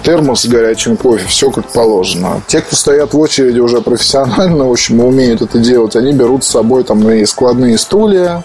[0.03, 2.41] Термос с горячим кофе, все как положено.
[2.47, 6.47] Те, кто стоят в очереди уже профессионально, в общем, умеют это делать, они берут с
[6.49, 8.43] собой там и складные стулья,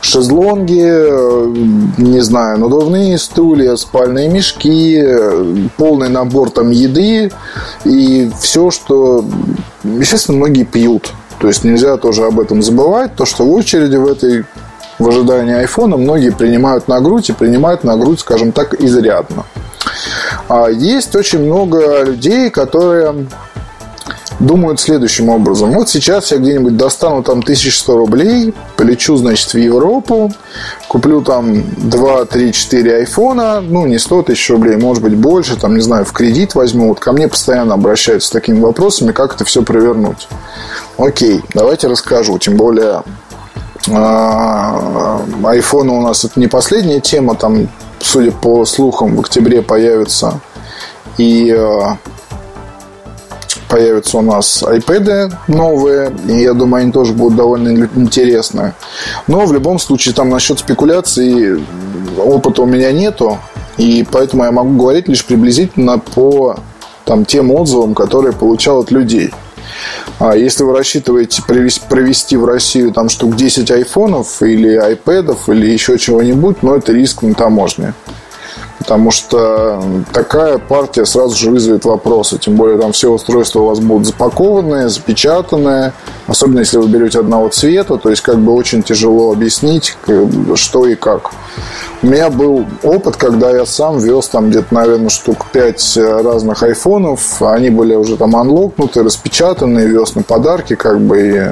[0.00, 1.54] шезлонги, э,
[1.98, 5.02] не знаю, надувные стулья, спальные мешки,
[5.76, 7.30] полный набор там еды
[7.84, 9.24] и все, что,
[9.84, 11.12] естественно, многие пьют.
[11.40, 14.44] То есть нельзя тоже об этом забывать, то, что в очереди в этой
[14.98, 19.44] в ожидании айфона многие принимают на грудь и принимают на грудь, скажем так, изрядно.
[20.48, 23.26] А есть очень много людей, которые
[24.40, 25.72] думают следующим образом.
[25.72, 30.32] Вот сейчас я где-нибудь достану там 1100 рублей, полечу, значит, в Европу,
[30.86, 35.74] куплю там 2, 3, 4 айфона, ну, не 100 тысяч рублей, может быть, больше, там,
[35.74, 36.88] не знаю, в кредит возьму.
[36.88, 40.28] Вот ко мне постоянно обращаются с такими вопросами, как это все провернуть.
[40.96, 42.38] Окей, давайте расскажу.
[42.38, 43.02] Тем более
[43.90, 47.68] iPhone у нас это не последняя тема, там,
[48.00, 50.40] судя по слухам, в октябре появится
[51.16, 51.96] и а,
[53.68, 58.74] появятся у нас iPad новые, и я думаю, они тоже будут довольно интересны.
[59.26, 61.64] Но в любом случае, там насчет спекуляций
[62.18, 63.38] опыта у меня нету,
[63.76, 66.56] и поэтому я могу говорить лишь приблизительно по
[67.04, 69.32] там, тем отзывам, которые получал от людей–
[70.18, 75.98] а если вы рассчитываете провести в Россию там штук 10 айфонов или айпэдов или еще
[75.98, 77.94] чего-нибудь, но это риск на таможне.
[78.78, 82.38] Потому что такая партия сразу же вызовет вопросы.
[82.38, 85.92] Тем более там все устройства у вас будут запакованные, запечатанные.
[86.26, 87.96] Особенно если вы берете одного цвета.
[87.96, 89.96] То есть как бы очень тяжело объяснить,
[90.54, 91.30] что и как.
[92.02, 97.42] У меня был опыт, когда я сам вез там где-то, наверное, штук 5 разных айфонов.
[97.42, 101.42] Они были уже там анлокнуты, распечатанные, вез на подарки, как бы, и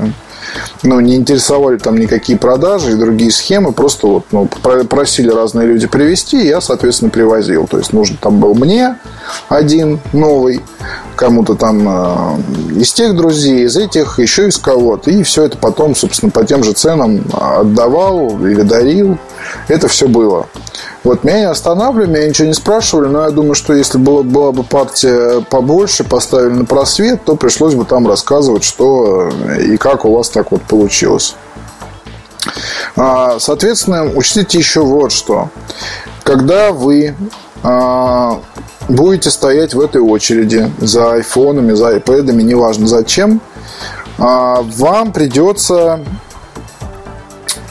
[0.83, 5.87] ну, не интересовали там никакие продажи и другие схемы, просто вот, ну, просили разные люди
[5.87, 7.67] привезти, и я, соответственно, привозил.
[7.67, 8.97] То есть, нужно там был мне
[9.49, 10.61] один новый,
[11.17, 15.11] кому-то там э, из тех друзей, из этих, еще из кого-то.
[15.11, 19.19] И все это потом, собственно, по тем же ценам отдавал или дарил.
[19.69, 20.47] Это все было.
[21.07, 24.51] Вот меня не останавливали, меня ничего не спрашивали, но я думаю, что если было, была
[24.51, 30.13] бы партия побольше, поставили на просвет, то пришлось бы там рассказывать, что и как у
[30.13, 31.37] вас так вот получилось.
[32.97, 35.51] А, соответственно, учтите еще вот что.
[36.25, 37.15] Когда вы
[37.63, 38.41] а,
[38.89, 43.41] будете стоять в этой очереди за айфонами, за айпэдами, неважно зачем,
[44.19, 46.01] а, вам придется,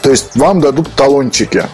[0.01, 1.65] то есть вам дадут талончики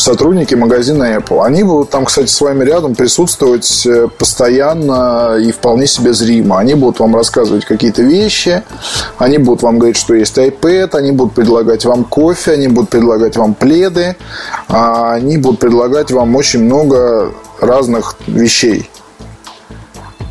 [0.00, 1.44] сотрудники магазина Apple.
[1.44, 6.58] Они будут там, кстати, с вами рядом присутствовать э, постоянно и вполне себе зримо.
[6.58, 8.62] Они будут вам рассказывать какие-то вещи,
[9.18, 13.36] они будут вам говорить, что есть iPad, они будут предлагать вам кофе, они будут предлагать
[13.36, 14.16] вам пледы,
[14.68, 18.89] а они будут предлагать вам очень много разных вещей.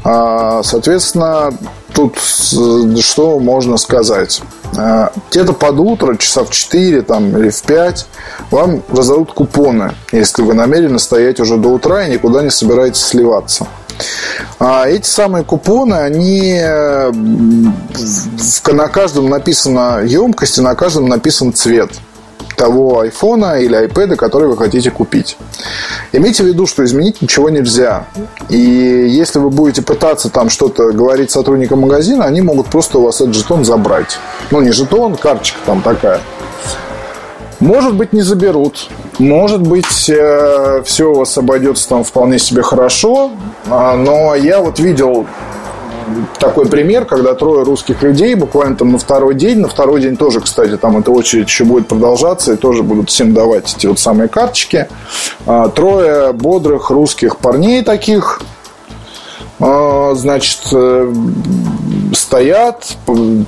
[0.03, 1.53] А, соответственно,
[1.93, 4.41] тут что можно сказать?
[4.77, 8.07] А, где-то под утро, часа в 4 там, или в 5,
[8.51, 13.67] вам раздадут купоны, если вы намерены стоять уже до утра и никуда не собираетесь сливаться.
[14.59, 16.61] А эти самые купоны, они
[18.71, 21.91] на каждом написана емкость и на каждом написан цвет
[22.55, 25.37] того айфона или айпэда, который вы хотите купить.
[26.11, 28.05] Имейте в виду, что изменить ничего нельзя.
[28.49, 33.21] И если вы будете пытаться там что-то говорить сотрудникам магазина, они могут просто у вас
[33.21, 34.17] этот жетон забрать.
[34.51, 36.19] Ну, не жетон, карточка там такая.
[37.59, 38.89] Может быть, не заберут.
[39.19, 43.31] Может быть, э, все у вас обойдется там вполне себе хорошо.
[43.69, 45.27] А, но я вот видел
[46.39, 50.41] такой пример, когда трое русских людей буквально там на второй день, на второй день тоже,
[50.41, 54.27] кстати, там эта очередь еще будет продолжаться, и тоже будут всем давать эти вот самые
[54.27, 54.87] карточки.
[55.45, 58.41] А, трое бодрых русских парней таких,
[59.59, 61.13] а, значит, э,
[62.13, 62.97] стоят,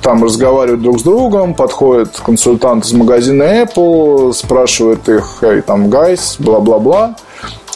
[0.02, 7.16] там разговаривают друг с другом, подходит консультант из магазина Apple, спрашивает их, там, гайс, бла-бла-бла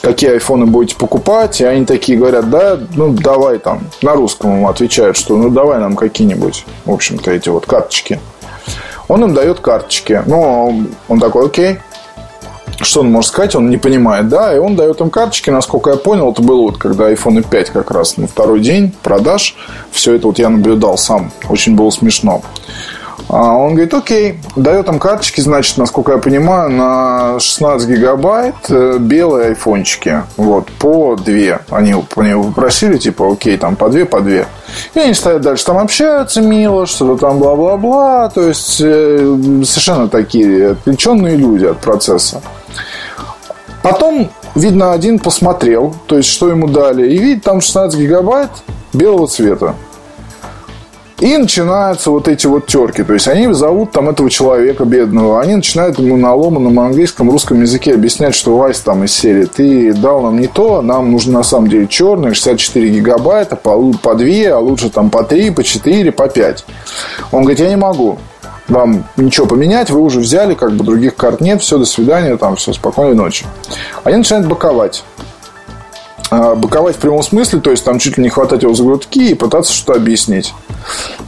[0.07, 4.69] какие айфоны будете покупать, и они такие говорят, да, ну давай там, на русском ему
[4.69, 8.21] отвечают, что ну давай нам какие-нибудь, в общем-то, эти вот карточки.
[9.09, 10.23] Он им дает карточки.
[10.25, 11.79] Ну, он такой, окей,
[12.83, 15.97] что он может сказать, он не понимает, да, и он дает им карточки, насколько я
[15.97, 19.57] понял, это было вот когда iPhone 5 как раз на второй день продаж,
[19.91, 22.43] все это вот я наблюдал сам, очень было смешно.
[23.29, 28.99] А он говорит, окей, дает там карточки, значит, насколько я понимаю, на 16 гигабайт э,
[29.01, 30.23] белые айфончики.
[30.37, 31.61] Вот, по две.
[31.71, 34.47] Они, они попросили, типа, окей, там по две, по две.
[34.95, 38.29] И они стоят дальше, там общаются мило, что-то там бла-бла-бла.
[38.29, 39.19] То есть, э,
[39.65, 42.41] совершенно такие отвлеченные люди от процесса.
[43.83, 48.51] Потом, видно, один посмотрел, то есть, что ему дали, и видит там 16 гигабайт
[48.93, 49.75] белого цвета.
[51.19, 53.03] И начинаются вот эти вот терки.
[53.03, 55.41] То есть они зовут там этого человека бедного.
[55.41, 59.95] Они начинают ему на ломаном английском, русском языке объяснять, что Вайс там из серии ты
[59.95, 64.27] дал нам не то, нам нужно на самом деле черный, 64 гигабайта, по, по 2,
[64.53, 66.67] а лучше там по 3, по 4, по 5.
[67.33, 68.19] Он говорит, я не могу
[68.69, 72.57] вам ничего поменять, вы уже взяли, как бы других карт нет, все, до свидания, там,
[72.57, 73.47] все, спокойной ночи.
[74.05, 75.05] Они начинают боковать.
[76.31, 79.31] А, боковать в прямом смысле, то есть там чуть ли не хватать его за грудки
[79.31, 80.55] и пытаться что-то объяснить.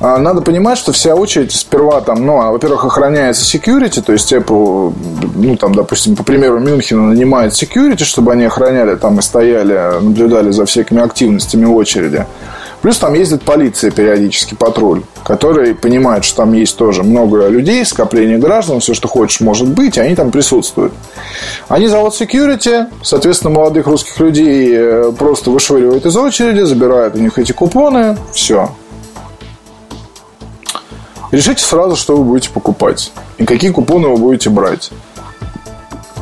[0.01, 4.33] А, надо понимать, что вся очередь сперва там, ну, а, во-первых, охраняется security, то есть
[4.33, 4.93] Apple,
[5.37, 10.51] ну, там, допустим, по примеру Мюнхена нанимает security, чтобы они охраняли там и стояли, наблюдали
[10.51, 12.27] за всякими активностями очереди.
[12.81, 18.39] Плюс там ездит полиция периодически, патруль, который понимает, что там есть тоже много людей, скопление
[18.39, 20.93] граждан, все, что хочешь, может быть, и они там присутствуют.
[21.69, 27.39] Они зовут security, соответственно, молодых русских людей э, просто вышвыривают из очереди, забирают у них
[27.39, 28.71] эти купоны, все.
[31.33, 34.91] Решите сразу, что вы будете покупать и какие купоны вы будете брать.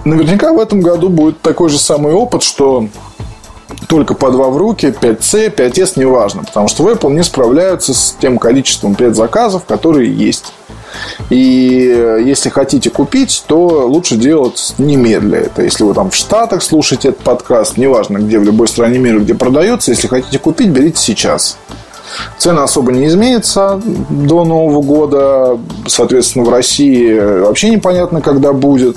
[0.04, 2.88] Наверняка в этом году будет такой же самый опыт, что
[3.88, 6.44] только по два в руки, 5C, 5S, неважно.
[6.44, 10.52] Потому что в Apple не справляются с тем количеством предзаказов, которые есть.
[11.30, 15.40] И э, если хотите купить, то лучше делать немедля.
[15.40, 19.18] Это если вы там в Штатах слушаете этот подкаст, неважно где, в любой стране мира,
[19.18, 21.58] где продается, если хотите купить, берите сейчас.
[22.38, 25.58] Цены особо не изменятся до Нового года.
[25.86, 28.96] Соответственно, в России вообще непонятно, когда будет.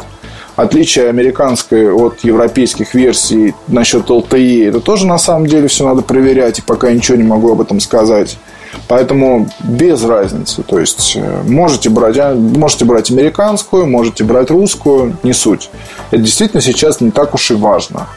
[0.60, 6.60] Отличие американской от европейских версий насчет LTE, это тоже на самом деле все надо проверять,
[6.60, 8.38] и пока ничего не могу об этом сказать.
[8.89, 10.62] Поэтому без разницы.
[10.64, 15.70] То есть э, можете брать, а, можете брать американскую, можете брать русскую, не суть.
[16.12, 18.10] Это действительно сейчас не так уж и важно.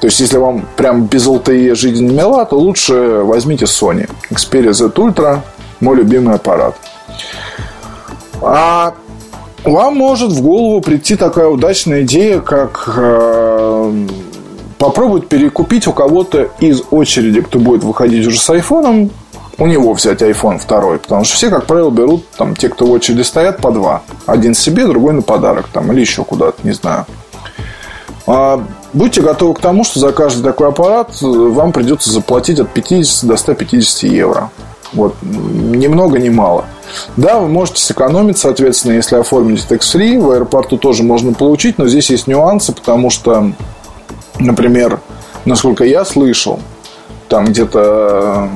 [0.00, 4.10] То есть, если вам прям без LTE жизнь не мила, то лучше возьмите Sony.
[4.32, 5.42] Xperia Z Ultra–
[5.80, 6.74] мой любимый аппарат.
[8.42, 8.94] А
[9.64, 14.06] вам может в голову прийти такая удачная идея, как э,
[14.78, 19.10] попробовать перекупить у кого-то из очереди, кто будет выходить уже с айфоном,
[19.58, 20.98] у него взять iPhone второй.
[20.98, 24.02] Потому что все, как правило, берут, там, те, кто в очереди стоят, по два.
[24.26, 27.06] Один себе, другой на подарок, там, или еще куда-то, не знаю.
[28.26, 28.62] А,
[28.92, 33.36] будьте готовы к тому, что за каждый такой аппарат вам придется заплатить от 50 до
[33.36, 34.50] 150 евро.
[34.92, 36.64] Вот, ни много, ни мало.
[37.16, 40.20] Да, вы можете сэкономить, соответственно, если оформите tax free.
[40.20, 43.52] В аэропорту тоже можно получить, но здесь есть нюансы, потому что,
[44.38, 45.00] например,
[45.44, 46.60] насколько я слышал,
[47.28, 48.48] там где-то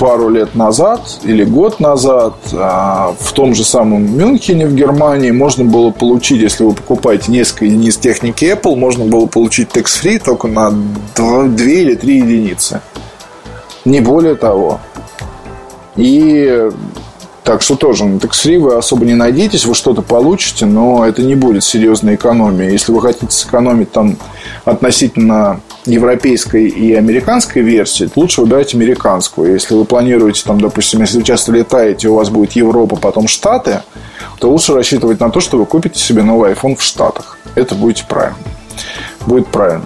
[0.00, 5.62] пару лет назад или год назад а, в том же самом Мюнхене в Германии можно
[5.62, 10.70] было получить, если вы покупаете несколько единиц техники Apple, можно было получить tax-free только на
[10.70, 12.80] 2, 2 или 3 единицы.
[13.84, 14.80] Не более того.
[15.96, 16.70] И
[17.44, 21.34] так что тоже на tax-free вы особо не надеетесь, вы что-то получите, но это не
[21.34, 22.72] будет серьезной экономией.
[22.72, 24.16] Если вы хотите сэкономить там
[24.64, 29.52] относительно европейской и американской версии, лучше выбирать американскую.
[29.52, 33.82] Если вы планируете, там, допустим, если вы часто летаете, у вас будет Европа, потом Штаты,
[34.38, 37.38] то лучше рассчитывать на то, что вы купите себе новый iPhone в Штатах.
[37.54, 38.36] Это будет правильно.
[39.26, 39.84] Будет правильно.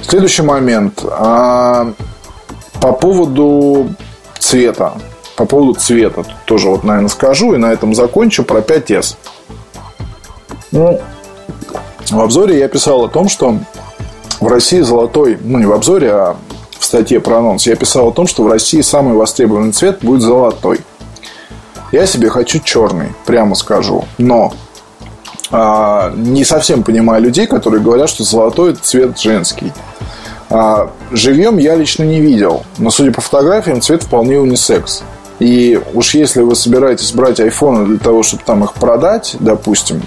[0.00, 1.04] Следующий момент.
[1.04, 1.92] А,
[2.80, 3.94] по поводу
[4.38, 4.94] цвета.
[5.36, 9.16] По поводу цвета тоже вот, наверное, скажу и на этом закончу про 5S.
[10.70, 11.00] Ну,
[12.10, 13.58] в обзоре я писал о том, что
[14.40, 16.36] в России золотой, ну не в обзоре, а
[16.78, 20.20] в статье про анонс, я писал о том, что в России самый востребованный цвет будет
[20.20, 20.80] золотой.
[21.92, 24.04] Я себе хочу черный, прямо скажу.
[24.18, 24.52] Но
[25.50, 29.72] а, не совсем понимаю людей, которые говорят, что золотой цвет женский.
[30.50, 35.02] А, живьем я лично не видел, но судя по фотографиям, цвет вполне унисекс.
[35.38, 40.02] И уж если вы собираетесь брать айфоны для того, чтобы там их продать, допустим,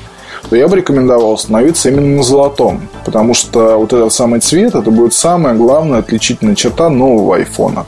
[0.50, 2.88] то я бы рекомендовал остановиться именно на золотом.
[3.06, 7.86] Потому что вот этот самый цвет, это будет самая главная отличительная черта нового айфона.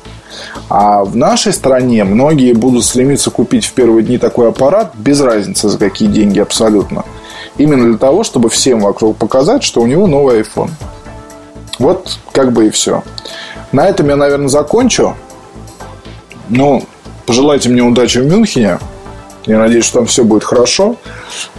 [0.69, 5.69] А в нашей стране многие будут стремиться купить в первые дни такой аппарат, без разницы
[5.69, 7.05] за какие деньги абсолютно.
[7.57, 10.69] Именно для того, чтобы всем вокруг показать, что у него новый iPhone.
[11.79, 13.03] Вот как бы и все.
[13.71, 15.15] На этом я, наверное, закончу.
[16.49, 16.83] Ну,
[17.29, 18.79] пожелайте мне удачи в Мюнхене.
[19.45, 20.95] Я надеюсь, что там все будет хорошо.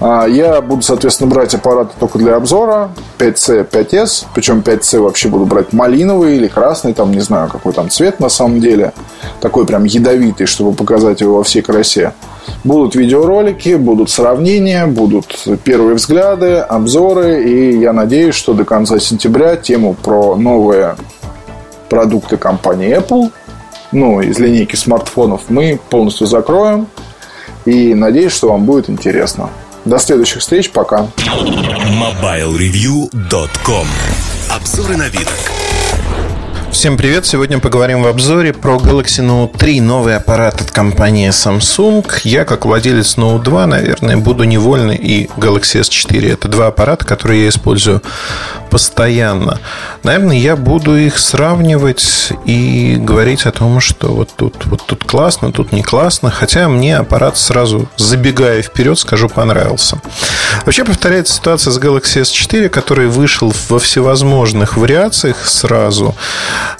[0.00, 2.90] А, я буду, соответственно, брать аппараты только для обзора.
[3.20, 4.24] 5C, 5S.
[4.34, 6.92] Причем 5C вообще буду брать малиновый или красный.
[6.92, 8.92] Там не знаю, какой там цвет на самом деле.
[9.40, 12.14] Такой прям ядовитый, чтобы показать его во всей красе.
[12.64, 17.44] Будут видеоролики, будут сравнения, будут первые взгляды, обзоры.
[17.44, 20.96] И я надеюсь, что до конца сентября тему про новые
[21.88, 23.30] продукты компании Apple,
[23.92, 26.86] ну, из линейки смартфонов, мы полностью закроем.
[27.64, 29.50] И надеюсь, что вам будет интересно.
[29.84, 30.70] До следующих встреч.
[30.70, 31.08] Пока.
[31.18, 33.86] MobileReview.com
[34.50, 35.28] Обзоры на вид.
[36.72, 37.26] Всем привет!
[37.26, 42.06] Сегодня поговорим в обзоре про Galaxy Note 3, новый аппарат от компании Samsung.
[42.22, 46.32] Я, как владелец Note 2, наверное, буду невольный и Galaxy S4.
[46.32, 48.02] Это два аппарата, которые я использую
[48.70, 49.58] постоянно.
[50.02, 55.52] Наверное, я буду их сравнивать и говорить о том, что вот тут, вот тут классно,
[55.52, 56.30] тут не классно.
[56.30, 60.00] Хотя мне аппарат сразу, забегая вперед, скажу, понравился.
[60.64, 66.14] Вообще повторяется ситуация с Galaxy S4, который вышел во всевозможных вариациях сразу.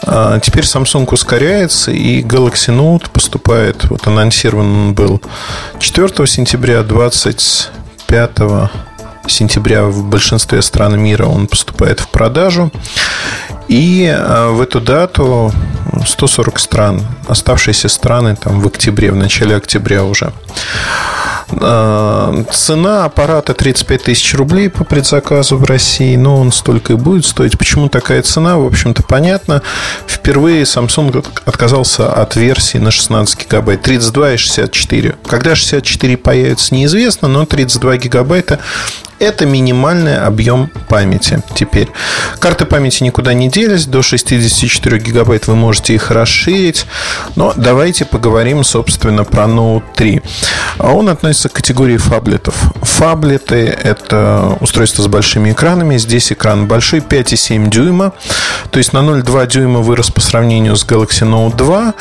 [0.03, 5.21] А, теперь Samsung ускоряется, и Galaxy Note поступает, вот анонсирован он был
[5.79, 8.31] 4 сентября, 25
[9.27, 12.71] сентября в большинстве стран мира он поступает в продажу.
[13.69, 15.53] И а, в эту дату
[16.07, 20.33] 140 стран, оставшиеся страны там в октябре, в начале октября уже.
[21.61, 27.27] А, цена аппарата 35 тысяч рублей по предзаказу в России, но он столько и будет
[27.27, 27.59] стоить.
[27.59, 29.63] Почему такая цена, в общем-то, понятно.
[30.07, 35.17] Впервые Samsung отказался от версии на 16 гигабайт, 32 и 64.
[35.27, 38.61] Когда 64 появится, неизвестно, но 32 гигабайта
[39.21, 41.89] это минимальный объем памяти теперь.
[42.39, 43.85] Карты памяти никуда не делись.
[43.85, 46.87] До 64 гигабайт вы можете их расширить.
[47.37, 50.23] Но давайте поговорим, собственно, про Note 3.
[50.79, 52.55] Он относится к категории фаблетов.
[52.83, 55.97] Фаблеты– это устройство с большими экранами.
[55.97, 58.13] Здесь экран большой, 5,7 дюйма.
[58.71, 61.95] То есть на 0,2 дюйма вырос по сравнению с Galaxy Note 2.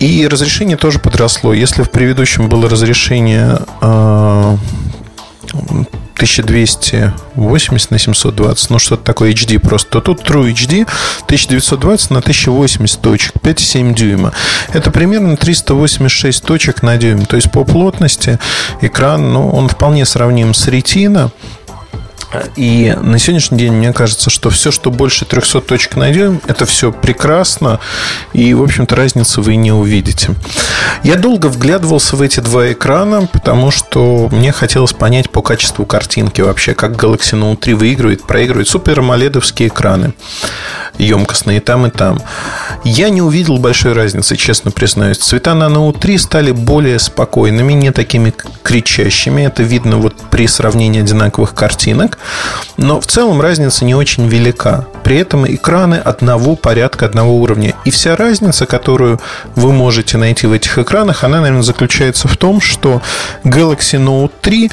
[0.00, 1.52] И разрешение тоже подросло.
[1.52, 4.56] Если в предыдущем было разрешение э,
[6.18, 10.82] 1280 на 720, ну что-то такое HD просто, то тут True HD
[11.26, 14.32] 1920 на 1080 точек, 5,7 дюйма.
[14.72, 17.24] Это примерно 386 точек на дюйм.
[17.24, 18.38] То есть по плотности
[18.80, 21.30] экран, ну, он вполне сравним с Retina,
[22.56, 26.92] и на сегодняшний день мне кажется, что все, что больше 300 точек найдем, это все
[26.92, 27.80] прекрасно.
[28.32, 30.34] И, в общем-то, разницы вы не увидите.
[31.02, 36.40] Я долго вглядывался в эти два экрана, потому что мне хотелось понять по качеству картинки
[36.40, 40.12] вообще, как Galaxy Note 3 выигрывает, проигрывает супер амоледовские экраны
[40.98, 42.20] емкостные там, и там.
[42.84, 45.18] Я не увидел большой разницы, честно признаюсь.
[45.18, 49.42] Цвета на Note 3 стали более спокойными, не такими кричащими.
[49.42, 52.17] Это видно вот при сравнении одинаковых картинок.
[52.76, 54.86] Но в целом разница не очень велика.
[55.02, 57.74] При этом экраны одного порядка, одного уровня.
[57.84, 59.20] И вся разница, которую
[59.54, 63.02] вы можете найти в этих экранах, она, наверное, заключается в том, что
[63.44, 64.70] Galaxy Note 3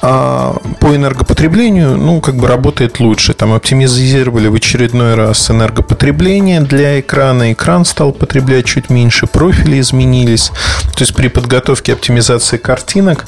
[0.00, 3.34] а по энергопотреблению, ну, как бы работает лучше.
[3.34, 7.52] Там оптимизировали в очередной раз энергопотребление для экрана.
[7.52, 10.52] Экран стал потреблять чуть меньше, профили изменились.
[10.94, 13.26] То есть при подготовке оптимизации картинок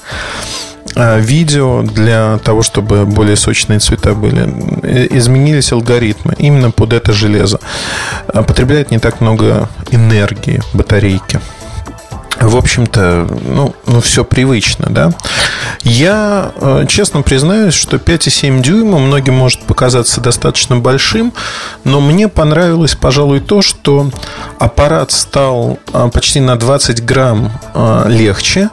[0.95, 4.53] а, видео для того, чтобы более сочные цвета были.
[4.83, 7.59] Э, изменились алгоритмы именно под это железо.
[8.29, 11.41] А, потребляет не так много энергии батарейки
[12.41, 15.13] в общем-то, ну, ну, все привычно, да.
[15.83, 21.33] Я э, честно признаюсь, что 5,7 дюйма многим может показаться достаточно большим,
[21.85, 24.11] но мне понравилось, пожалуй, то, что
[24.59, 28.71] аппарат стал э, почти на 20 грамм э, легче,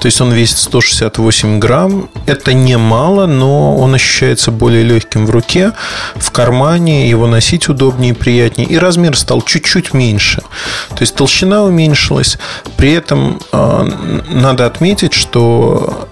[0.00, 2.08] то есть он весит 168 грамм.
[2.26, 5.72] Это немало, но он ощущается более легким в руке,
[6.16, 10.42] в кармане, его носить удобнее и приятнее, и размер стал чуть-чуть меньше,
[10.90, 12.38] то есть толщина уменьшилась,
[12.76, 16.08] при этом э, надо отметить, что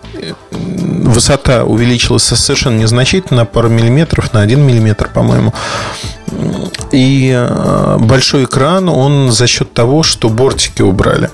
[0.50, 5.52] высота увеличилась совершенно незначительно, на пару миллиметров, на один миллиметр, по-моему.
[6.92, 11.30] И э, большой экран, он за счет того, что бортики убрали.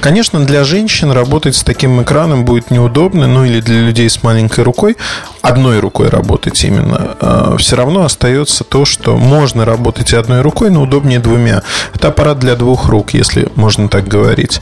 [0.00, 4.64] Конечно, для женщин работать с таким экраном будет неудобно, ну или для людей с маленькой
[4.64, 4.96] рукой,
[5.42, 7.16] одной рукой работать именно.
[7.20, 11.62] Э, Все равно остается то, что можно работать одной рукой, но удобнее двумя.
[11.94, 14.60] Это аппарат для двух рук, если можно так говорить.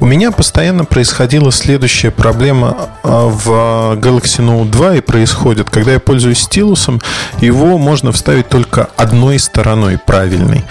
[0.00, 5.68] У меня постоянно происходила следующая проблема а, в Galaxy Note 2 и происходит.
[5.68, 7.00] Когда я пользуюсь стилусом,
[7.40, 10.64] его можно вставить только одной стороной правильной.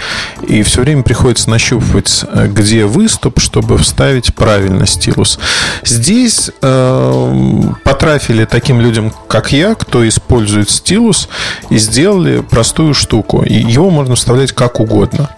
[0.47, 5.39] И все время приходится нащупывать, э, где выступ, чтобы вставить правильно стилус.
[5.83, 11.29] Здесь э, потрафили таким людям, как я, кто использует стилус,
[11.69, 13.43] и сделали простую штуку.
[13.43, 15.29] И его можно вставлять как угодно.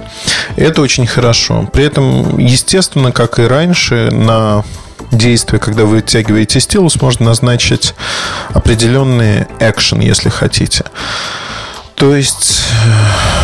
[0.55, 1.69] Это очень хорошо.
[1.71, 4.63] При этом, естественно, как и раньше, на
[5.11, 7.93] действие, когда вы вытягиваете стилус, можно назначить
[8.53, 10.85] определенный экшен, если хотите.
[12.01, 12.63] То есть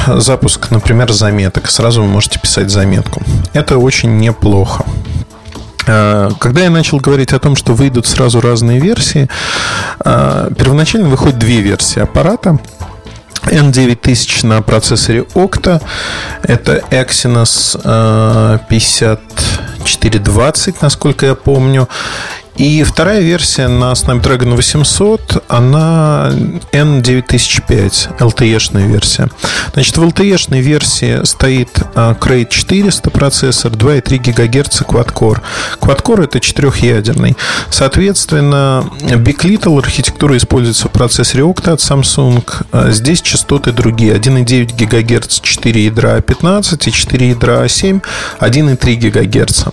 [0.08, 1.70] э, запуск, например, заметок.
[1.70, 3.22] Сразу вы можете писать заметку.
[3.54, 4.84] Это очень неплохо.
[5.86, 9.30] Э, когда я начал говорить о том, что выйдут сразу разные версии,
[10.04, 12.58] э, первоначально выходят две версии аппарата.
[13.44, 15.80] N9000 на процессоре Octa.
[16.42, 17.78] Это Exynos
[18.70, 21.88] 5420, насколько я помню.
[22.58, 26.32] И вторая версия на Snapdragon 800, она
[26.72, 29.30] N9005, LTE-шная версия.
[29.74, 35.42] Значит, в LTE-шной версии стоит а, Crate 400 процессор, 2,3 ГГц Quad-Core.
[35.80, 37.38] Quad-Core это четырехъядерный.
[37.70, 42.44] Соответственно, Big Little архитектура используется в процессоре Octa от Samsung.
[42.72, 44.16] А, здесь частоты другие.
[44.16, 48.00] 1,9 ГГц 4 ядра 15 и 4 ядра 7,
[48.40, 49.66] 1,3 ГГц.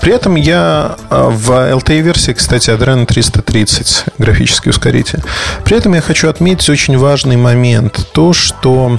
[0.00, 5.20] При этом я а, в LTE версии, кстати, Adreno 330 графический ускоритель.
[5.64, 8.06] При этом я хочу отметить очень важный момент.
[8.12, 8.96] То, что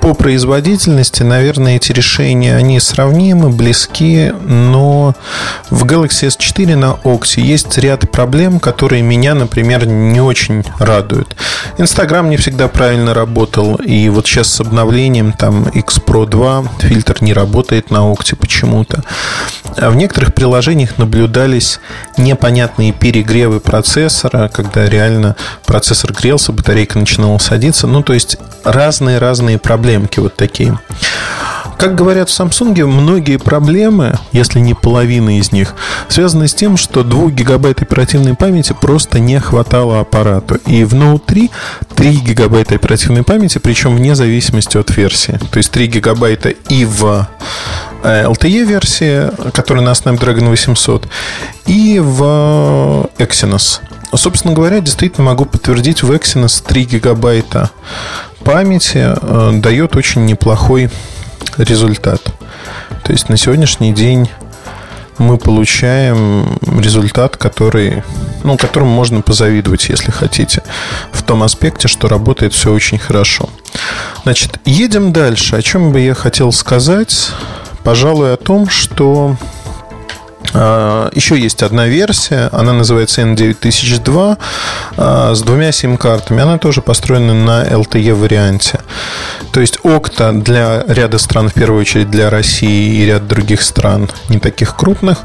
[0.00, 5.14] по производительности, наверное, эти решения, они сравнимы, близки, но
[5.68, 11.36] в Galaxy S4 на Oxy есть ряд проблем, которые меня, например, не очень радуют.
[11.76, 17.18] Инстаграм не всегда правильно работал, и вот сейчас с обновлением там X Pro 2 фильтр
[17.20, 19.02] не работает на Oxy почему-то.
[19.76, 21.80] А в некоторых приложениях наблюдались
[22.20, 27.86] непонятные перегревы процессора, когда реально процессор грелся, батарейка начинала садиться.
[27.86, 30.78] Ну, то есть разные-разные проблемки вот такие.
[31.80, 35.74] Как говорят в Samsung, многие проблемы, если не половина из них,
[36.08, 40.56] связаны с тем, что 2 гигабайт оперативной памяти просто не хватало аппарату.
[40.66, 41.50] И в Note 3
[41.94, 45.40] 3 гигабайта оперативной памяти, причем вне зависимости от версии.
[45.50, 47.26] То есть 3 гигабайта и в
[48.02, 51.08] LTE версии, которая на Snapdragon 800,
[51.66, 53.80] и в Exynos.
[54.14, 57.70] Собственно говоря, действительно могу подтвердить, в Exynos 3 гигабайта
[58.44, 60.90] памяти э, дает очень неплохой
[61.58, 62.22] результат.
[63.04, 64.28] То есть на сегодняшний день
[65.18, 68.02] мы получаем результат, который,
[68.42, 70.62] ну, которому можно позавидовать, если хотите,
[71.12, 73.50] в том аспекте, что работает все очень хорошо.
[74.22, 75.56] Значит, едем дальше.
[75.56, 77.32] О чем бы я хотел сказать?
[77.84, 79.36] Пожалуй, о том, что
[80.52, 84.38] Еще есть одна версия, она называется N9002
[84.96, 86.42] а, с двумя сим-картами.
[86.42, 88.80] Она тоже построена на LTE варианте.
[89.52, 94.10] То есть Окта для ряда стран, в первую очередь для России и ряд других стран,
[94.28, 95.18] не таких крупных,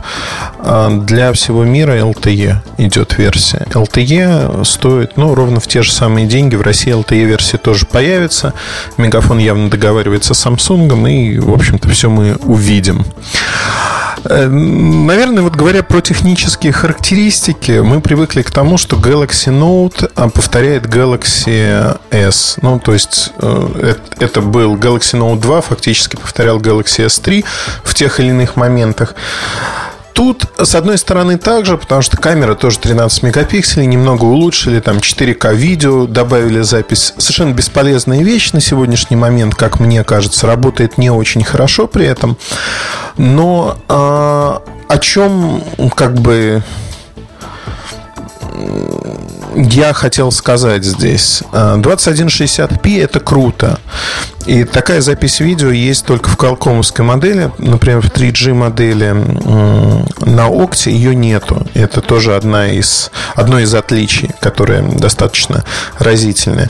[0.59, 3.65] а для всего мира LTE идет версия.
[3.71, 6.55] LTE стоит ну, ровно в те же самые деньги.
[6.55, 8.53] В России LTE версия тоже появится.
[8.97, 13.05] Мегафон явно договаривается с Samsung, и, в общем-то, все мы увидим.
[14.27, 14.47] Э,
[15.15, 20.87] наверное, вот говоря про технические характеристики, мы привыкли к тому, что Galaxy Note а, повторяет
[20.87, 22.57] Galaxy S.
[22.61, 27.45] Ну, то есть э, это был Galaxy Note 2, фактически повторял Galaxy S3
[27.85, 29.15] в тех или иных моментах.
[30.15, 35.53] Тут, с одной стороны, также, потому что камера тоже 13 мегапикселей, немного улучшили, там 4К
[35.53, 37.13] видео, добавили запись.
[37.17, 42.37] Совершенно бесполезная вещь на сегодняшний момент, как мне кажется, работает не очень хорошо при этом.
[43.17, 45.61] Но а, о чем
[45.97, 46.63] как бы
[49.55, 51.41] я хотел сказать здесь.
[51.51, 53.79] 2160p это круто.
[54.45, 57.51] И такая запись видео есть только в колкомовской модели.
[57.57, 59.15] Например, в 3G модели
[60.25, 61.65] на Окте ее нету.
[61.73, 65.63] Это тоже одна из, одно из отличий, которое достаточно
[65.97, 66.69] разительное.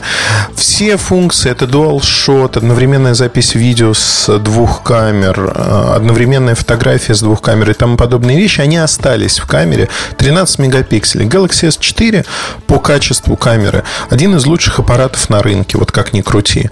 [0.54, 7.20] Все функции, это Dual Shot, одновременная запись видео с двух камер, э, одновременная фотография с
[7.20, 11.26] двух камер и тому подобные вещи, они остались в камере 13 мегапикселей.
[11.26, 12.26] Galaxy S4
[12.66, 16.70] по качеству камеры один из лучших аппаратов на рынке, вот как ни крути.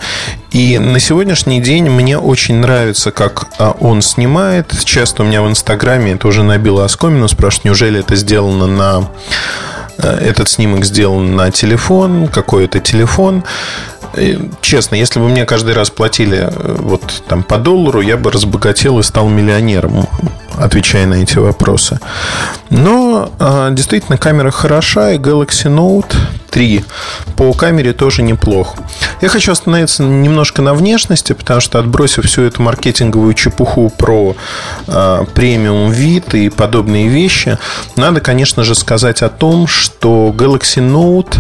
[0.51, 4.73] И на сегодняшний день мне очень нравится, как а, он снимает.
[4.85, 9.09] Часто у меня в Инстаграме это уже набило оскомину, спрашивают, неужели это сделано на...
[9.99, 13.45] Э, этот снимок сделан на телефон, какой это телефон.
[14.61, 18.99] Честно, если бы мне каждый раз платили э, вот там по доллару, я бы разбогател
[18.99, 20.09] и стал миллионером,
[20.57, 21.99] отвечая на эти вопросы.
[22.71, 26.15] Но а, действительно камера хороша, и Galaxy Note
[26.51, 26.85] 3
[27.37, 28.77] по камере тоже неплох.
[29.21, 34.37] Я хочу остановиться немножко на внешности, потому что отбросив всю эту маркетинговую чепуху про
[34.87, 37.59] э, премиум вид и подобные вещи,
[37.97, 41.39] надо, конечно же, сказать о том, что Galaxy Note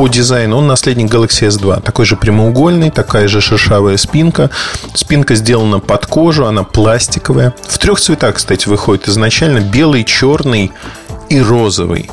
[0.00, 1.82] по дизайну он наследник Galaxy S2.
[1.82, 4.48] Такой же прямоугольный, такая же шершавая спинка.
[4.94, 7.54] Спинка сделана под кожу, она пластиковая.
[7.68, 10.72] В трех цветах, кстати, выходит изначально белый, черный
[11.28, 12.10] и розовый.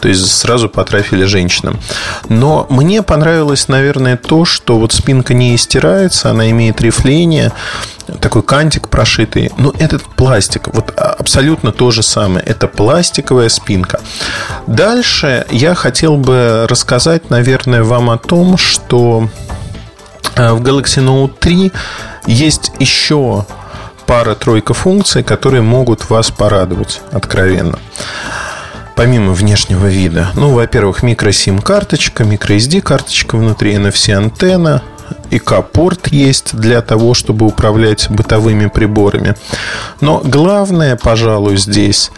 [0.00, 1.78] То есть сразу потрафили женщинам.
[2.28, 7.52] Но мне понравилось, наверное, то, что вот спинка не истирается, она имеет рифление,
[8.20, 9.50] такой кантик прошитый.
[9.56, 12.44] Но этот пластик, вот абсолютно то же самое.
[12.44, 14.00] Это пластиковая спинка.
[14.66, 19.28] Дальше я хотел бы рассказать, наверное, вам о том, что
[20.34, 21.72] э, в Galaxy Note 3
[22.26, 23.44] есть еще
[24.06, 27.78] пара-тройка функций, которые могут вас порадовать откровенно
[29.00, 30.28] помимо внешнего вида?
[30.34, 34.82] Ну, во-первых, микро-сим-карточка, микро-SD-карточка внутри, NFC-антенна,
[35.30, 39.36] ИК-порт есть для того, чтобы управлять бытовыми приборами.
[40.02, 42.10] Но главное, пожалуй, здесь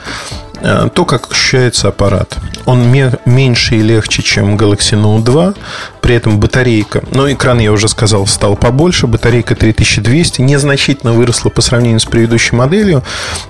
[0.95, 2.39] то, как ощущается аппарат.
[2.67, 2.87] Он
[3.25, 5.55] меньше и легче, чем Galaxy Note 2.
[6.01, 9.07] При этом батарейка, ну, экран, я уже сказал, стал побольше.
[9.07, 13.03] Батарейка 3200 незначительно выросла по сравнению с предыдущей моделью.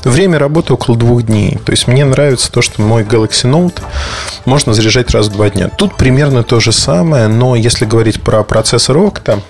[0.05, 1.59] Время работы около двух дней.
[1.65, 3.83] То есть, мне нравится то, что мой Galaxy Note
[4.45, 5.69] можно заряжать раз в два дня.
[5.69, 9.41] Тут примерно то же самое, но если говорить про процессор Octa,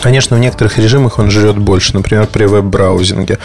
[0.00, 3.38] Конечно, в некоторых режимах он жрет больше, например, при веб-браузинге.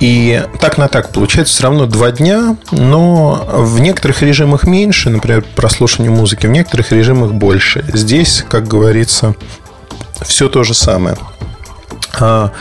[0.00, 5.44] И так на так получается все равно два дня, но в некоторых режимах меньше, например,
[5.54, 7.84] прослушивание музыки, в некоторых режимах больше.
[7.92, 9.34] Здесь, как говорится,
[10.22, 11.16] все то же самое.
[12.20, 12.52] А,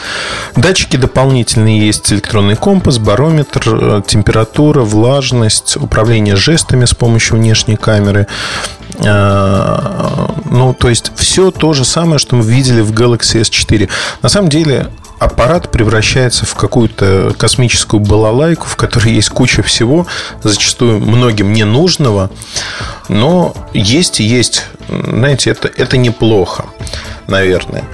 [0.55, 8.27] датчики дополнительные есть электронный компас, барометр, э, температура, влажность, управление жестами с помощью внешней камеры.
[9.05, 13.89] А, ну, то есть все то же самое, что мы видели в Galaxy S4.
[14.21, 14.89] На самом деле
[15.19, 20.07] аппарат превращается в какую-то космическую балалайку, в которой есть куча всего,
[20.43, 22.29] зачастую многим ненужного,
[23.09, 24.65] но есть и есть.
[24.87, 26.65] Знаете, это, это неплохо,
[27.27, 27.85] наверное.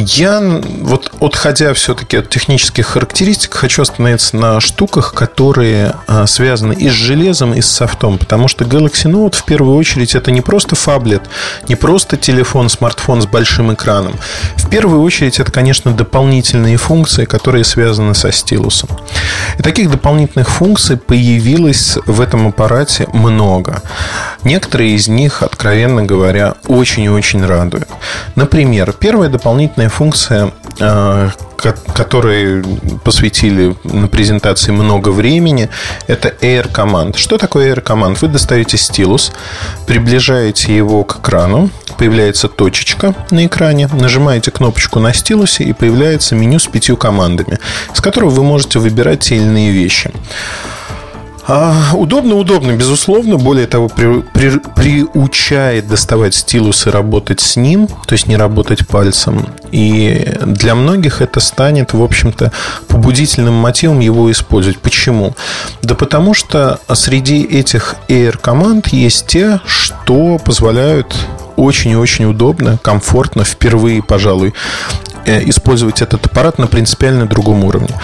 [0.00, 0.40] Я
[0.80, 6.92] вот отходя все-таки от технических характеристик, хочу остановиться на штуках, которые а, связаны и с
[6.92, 8.16] железом, и с софтом.
[8.16, 11.22] Потому что Galaxy Note в первую очередь это не просто фаблет,
[11.66, 14.14] не просто телефон, смартфон с большим экраном.
[14.56, 18.90] В первую очередь это, конечно, дополнительные функции, которые связаны со стилусом.
[19.58, 23.82] И таких дополнительных функций появилось в этом аппарате много.
[24.44, 27.88] Некоторые из них, откровенно говоря, очень и очень радуют.
[28.36, 32.64] Например, первая дополнительная функция, э, которой
[33.04, 35.68] посвятили на презентации много времени,
[36.06, 37.16] это Air Command.
[37.16, 38.18] Что такое Air Command?
[38.20, 39.32] Вы достаете стилус,
[39.86, 46.58] приближаете его к экрану, появляется точечка на экране, нажимаете кнопочку на стилусе и появляется меню
[46.58, 47.58] с пятью командами,
[47.92, 50.12] с которого вы можете выбирать те или иные вещи.
[51.50, 53.38] А, удобно, удобно, безусловно.
[53.38, 58.86] Более того, при, при, приучает доставать стилус и работать с ним, то есть не работать
[58.86, 59.48] пальцем.
[59.72, 62.52] И для многих это станет, в общем-то,
[62.86, 64.78] побудительным мотивом его использовать.
[64.78, 65.34] Почему?
[65.82, 71.16] Да потому что среди этих Air команд есть те, что позволяют
[71.58, 74.54] очень и очень удобно, комфортно, впервые, пожалуй,
[75.28, 77.94] Э, использовать этот аппарат на принципиально другом уровне.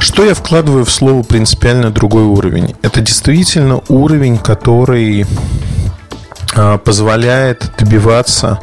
[0.00, 2.74] Что я вкладываю в слово принципиально другой уровень?
[2.82, 5.24] Это действительно уровень, который
[6.56, 8.58] а, позволяет добиваться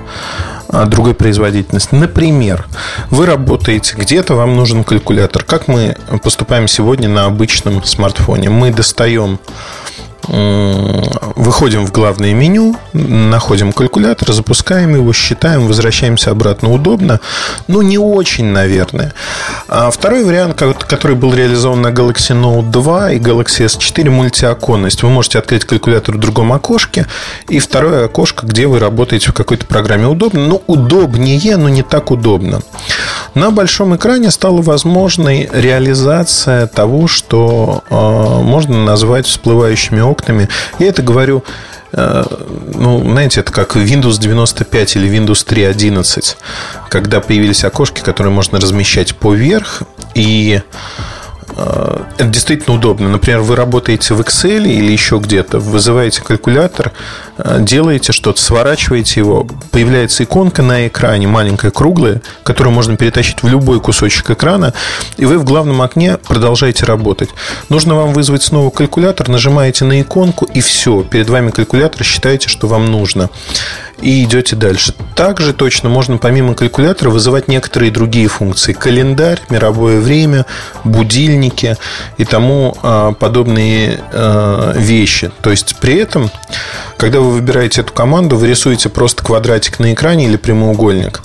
[0.68, 1.96] а, другой производительности.
[1.96, 2.66] Например,
[3.12, 5.46] вы работаете где-то, вам нужен калькулятор.
[5.46, 8.50] Как мы поступаем сегодня на обычном смартфоне?
[8.50, 9.40] Мы достаем
[10.28, 17.20] выходим в главное меню, находим калькулятор, запускаем его, считаем, возвращаемся обратно удобно,
[17.68, 19.14] но не очень, наверное.
[19.68, 25.04] А второй вариант, который был реализован на Galaxy Note 2 и Galaxy S4, мультиоконность.
[25.04, 27.08] Вы можете открыть калькулятор в другом окошке,
[27.48, 32.12] и второе окошко, где вы работаете в какой-то программе удобно, но удобнее, но не так
[32.12, 32.62] удобно.
[33.34, 40.50] На большом экране стала возможной реализация того, что э, можно назвать всплывающими окнами.
[40.80, 41.44] Я это говорю
[41.94, 42.24] э,
[42.76, 46.36] ну, знаете, это как Windows 95 или Windows 3.11,
[46.90, 49.84] когда появились окошки, которые можно размещать поверх,
[50.14, 50.62] и
[51.56, 53.10] Э, это действительно удобно.
[53.10, 56.92] Например, вы работаете в Excel или еще где-то, вызываете калькулятор,
[57.60, 63.80] делаете что-то, сворачиваете его, появляется иконка на экране, маленькая, круглая, которую можно перетащить в любой
[63.80, 64.74] кусочек экрана,
[65.18, 67.30] и вы в главном окне продолжаете работать.
[67.70, 72.68] Нужно вам вызвать снова калькулятор, нажимаете на иконку, и все, перед вами калькулятор, считаете, что
[72.68, 73.30] вам нужно
[74.02, 74.94] и идете дальше.
[75.16, 78.74] Также точно можно помимо калькулятора вызывать некоторые другие функции.
[78.74, 80.46] Календарь, мировое время,
[80.84, 81.78] будильники
[82.18, 85.32] и тому а, подобные а, вещи.
[85.42, 86.30] То есть при этом,
[86.98, 91.22] когда вы выбираете эту команду, вы рисуете просто квадратик на экране или прямоугольник.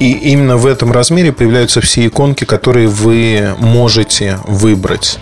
[0.00, 5.18] И именно в этом размере появляются все иконки, которые вы можете выбрать.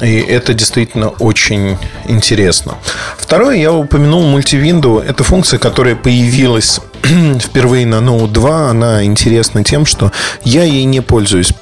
[0.00, 2.74] И это действительно очень интересно.
[3.16, 4.98] Второе, я упомянул мультивинду.
[4.98, 6.80] Это функция, которая появилась
[7.40, 8.70] впервые на Note 2.
[8.70, 10.12] Она интересна тем, что
[10.44, 11.52] я ей не пользуюсь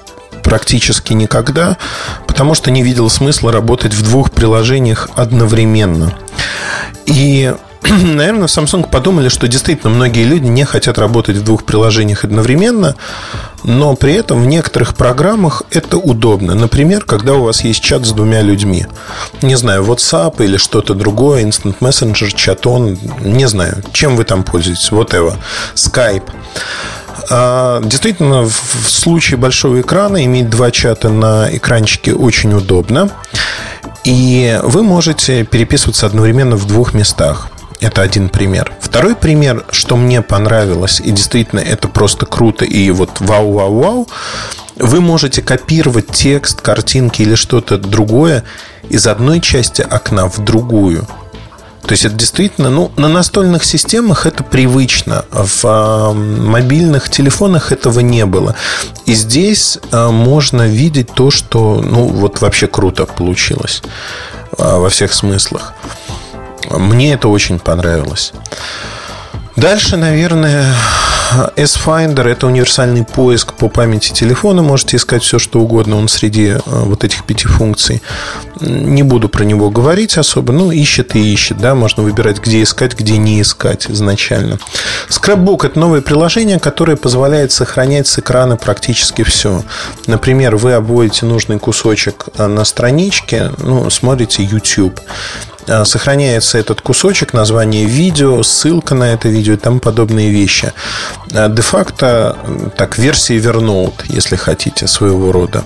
[0.45, 1.77] практически никогда,
[2.27, 6.15] потому что не видел смысла работать в двух приложениях одновременно.
[7.07, 7.53] И
[7.91, 12.97] наверное, в Samsung подумали, что действительно многие люди не хотят работать в двух приложениях одновременно,
[13.63, 16.55] но при этом в некоторых программах это удобно.
[16.55, 18.87] Например, когда у вас есть чат с двумя людьми.
[19.43, 24.91] Не знаю, WhatsApp или что-то другое, Instant Messenger, чатон, не знаю, чем вы там пользуетесь,
[24.91, 25.37] whatever,
[25.75, 26.25] Skype.
[27.31, 33.11] А, действительно, в случае большого экрана иметь два чата на экранчике очень удобно.
[34.05, 37.49] И вы можете переписываться одновременно в двух местах.
[37.81, 38.72] Это один пример.
[38.81, 44.09] Второй пример, что мне понравилось, и действительно это просто круто, и вот вау-вау-вау,
[44.77, 48.45] вы можете копировать текст, картинки или что-то другое
[48.89, 51.07] из одной части окна в другую.
[51.87, 58.01] То есть это действительно, ну, на настольных системах это привычно, в э, мобильных телефонах этого
[58.01, 58.55] не было.
[59.05, 63.82] И здесь э, можно видеть то, что, ну, вот вообще круто получилось
[64.57, 65.74] э, во всех смыслах.
[66.70, 68.32] Мне это очень понравилось.
[69.57, 70.75] Дальше, наверное,
[71.57, 74.63] S-Finder– это универсальный поиск по памяти телефона.
[74.63, 75.97] Можете искать все, что угодно.
[75.97, 78.03] Он среди э, вот этих пяти функций.
[78.61, 80.53] Не буду про него говорить особо.
[80.53, 81.59] Ну, ищет и ищет.
[81.59, 81.75] Да?
[81.75, 84.59] Можно выбирать, где искать, где не искать изначально.
[85.09, 89.63] Scrapbook– это новое приложение, которое позволяет сохранять с экрана практически все.
[90.07, 95.01] Например, вы обводите нужный кусочек э, на страничке, ну, смотрите YouTube
[95.85, 100.73] сохраняется этот кусочек, название видео, ссылка на это видео и тому подобные вещи.
[101.33, 102.37] Э, де-факто,
[102.77, 105.65] так, версии Evernote, если хотите, своего рода.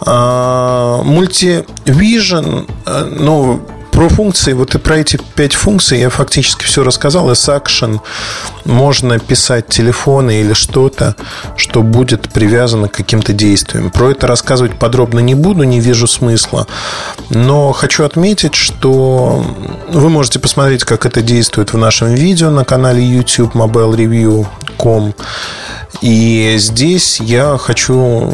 [0.00, 3.60] Multivision, э, ну,
[3.98, 7.32] про функции, вот и про эти пять функций я фактически все рассказал.
[7.32, 7.98] S-Action
[8.64, 11.16] можно писать телефоны или что-то,
[11.56, 13.90] что будет привязано к каким-то действиям.
[13.90, 16.68] Про это рассказывать подробно не буду, не вижу смысла.
[17.30, 19.44] Но хочу отметить, что
[19.88, 25.12] вы можете посмотреть, как это действует в нашем видео на канале YouTube mobilereview.com.
[26.00, 28.32] И здесь я хочу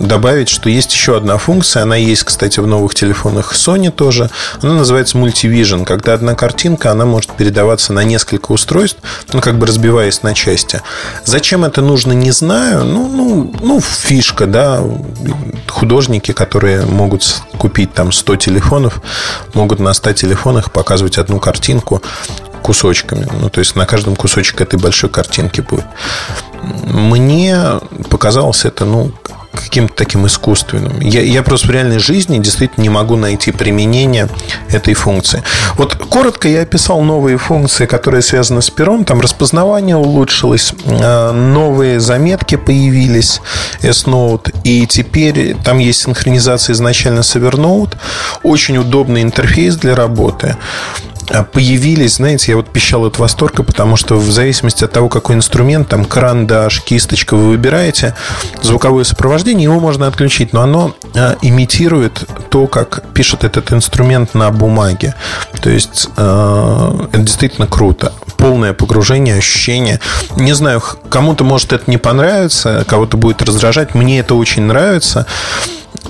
[0.00, 1.84] добавить, что есть еще одна функция.
[1.84, 4.30] Она есть, кстати, в новых телефонах Sony тоже.
[4.62, 5.84] Она называется Multivision.
[5.84, 9.00] Когда одна картинка, она может передаваться на несколько устройств,
[9.32, 10.82] ну, как бы разбиваясь на части.
[11.24, 12.84] Зачем это нужно, не знаю.
[12.84, 14.82] Ну, ну, ну фишка, да.
[15.68, 19.00] Художники, которые могут купить там 100 телефонов,
[19.54, 22.02] могут на 100 телефонах показывать одну картинку
[22.62, 23.26] кусочками.
[23.40, 25.84] Ну, то есть на каждом кусочек этой большой картинки будет.
[26.84, 27.58] Мне
[28.08, 29.12] показалось это, ну,
[29.52, 31.00] каким-то таким искусственным.
[31.00, 34.28] Я, я просто в реальной жизни действительно не могу найти применение
[34.68, 35.42] этой функции.
[35.74, 39.04] Вот коротко я описал новые функции, которые связаны с пером.
[39.04, 43.40] Там распознавание улучшилось, э, новые заметки появились,
[43.82, 47.96] S-Note, и теперь там есть синхронизация изначально с Evernote.
[48.42, 50.56] Очень удобный интерфейс для работы.
[51.32, 55.36] А появились, знаете, я вот пищал от восторга, потому что в зависимости от того, какой
[55.36, 58.14] инструмент, там карандаш, кисточка вы выбираете,
[58.62, 64.50] звуковое сопровождение, его можно отключить, но оно а, имитирует то, как пишет этот инструмент на
[64.50, 65.14] бумаге.
[65.62, 68.12] То есть а, это действительно круто.
[68.36, 70.00] Полное погружение, ощущение.
[70.36, 73.94] Не знаю, кому-то может это не понравиться, кого-то будет раздражать.
[73.94, 75.26] Мне это очень нравится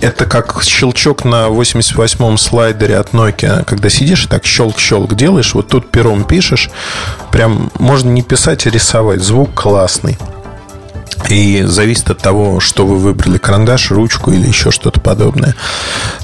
[0.00, 5.68] это как щелчок на 88-м слайдере от Nokia, когда сидишь и так щелк-щелк делаешь, вот
[5.68, 6.70] тут пером пишешь,
[7.30, 9.20] прям можно не писать, а рисовать.
[9.20, 10.18] Звук классный.
[11.28, 15.54] И зависит от того, что вы выбрали, карандаш, ручку или еще что-то подобное.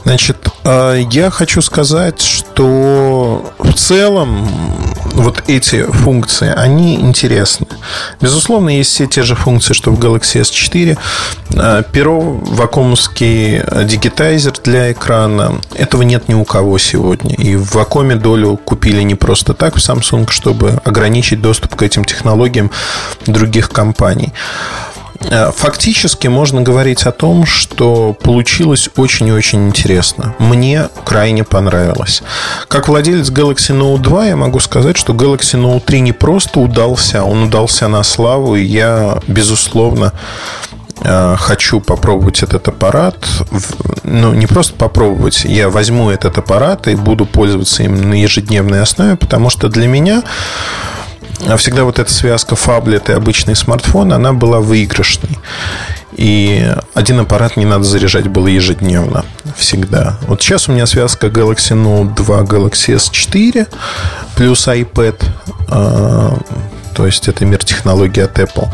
[0.04, 4.48] Значит, э, я хочу сказать, что в целом
[5.14, 7.66] вот эти функции, они интересны.
[8.20, 10.98] Безусловно, есть все те же функции, что в Galaxy S4.
[11.54, 15.60] Э, перо, вакуумский дигитайзер для экрана.
[15.74, 17.34] Этого нет ни у кого сегодня.
[17.34, 22.04] И в вакууме долю купили не просто так в Samsung, чтобы ограничить доступ к этим
[22.04, 22.70] технологиям
[23.26, 24.32] других компаний.
[25.20, 30.34] Э, фактически можно говорить о том, что получилось очень и очень интересно.
[30.38, 32.22] Мне крайне понравилось.
[32.68, 37.24] Как владелец Galaxy Note 2 я могу сказать, что Galaxy Note 3 не просто удался,
[37.24, 40.12] он удался на славу, и я, безусловно,
[41.00, 43.16] э, хочу попробовать этот аппарат.
[44.04, 49.16] Ну, не просто попробовать, я возьму этот аппарат и буду пользоваться им на ежедневной основе,
[49.16, 50.22] потому что для меня
[51.56, 55.38] всегда вот эта связка фаблет и обычный смартфон, она была выигрышной.
[56.16, 59.24] И один аппарат не надо заряжать было ежедневно.
[59.56, 60.18] Всегда.
[60.26, 63.68] Вот сейчас у меня связка Galaxy Note 2, Galaxy S4
[64.34, 65.22] плюс iPad.
[65.68, 66.36] А,
[66.94, 68.68] то есть это мир технологий от Apple.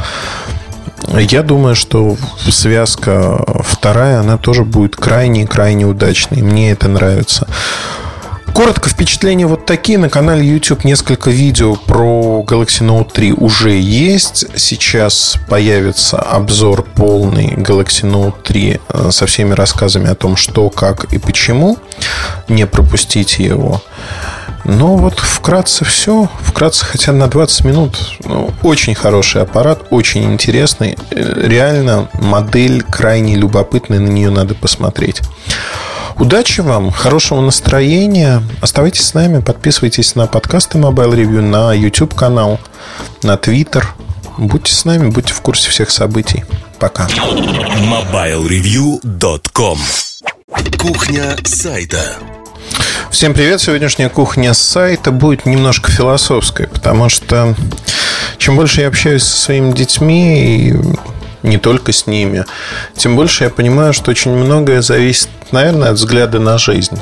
[1.13, 2.17] Я думаю, что
[2.49, 6.41] связка вторая, она тоже будет крайне-крайне удачной.
[6.41, 7.47] Мне это нравится.
[8.55, 9.99] Коротко, впечатления вот такие.
[9.99, 14.47] На канале YouTube несколько видео про Galaxy Note 3 уже есть.
[14.57, 21.13] Сейчас появится обзор полный Galaxy Note 3 э, со всеми рассказами о том, что, как
[21.13, 21.79] и почему.
[22.47, 23.83] Не пропустите его.
[24.65, 26.31] Ну вот вкратце все.
[26.41, 27.99] Вкратце хотя на 20 минут.
[28.25, 30.97] Ну, очень хороший аппарат, очень интересный.
[31.11, 35.21] Э, реально модель крайне любопытная, на нее надо посмотреть.
[36.17, 38.43] Удачи вам, хорошего настроения.
[38.63, 42.61] Оставайтесь с нами, подписывайтесь на подкасты Mobile Review, на YouTube канал,
[43.23, 43.85] на Twitter.
[44.39, 46.45] Будьте с нами, будьте в курсе всех событий.
[46.79, 47.07] Пока.
[47.07, 49.79] MobileReview.com
[50.79, 52.17] Кухня сайта.
[53.11, 53.61] Всем привет!
[53.61, 57.55] Сегодняшняя кухня сайта будет немножко философской, потому что
[58.39, 60.75] чем больше я общаюсь со своими детьми и
[61.43, 62.45] не только с ними.
[62.97, 66.99] Тем больше я понимаю, что очень многое зависит, наверное, от взгляда на жизнь.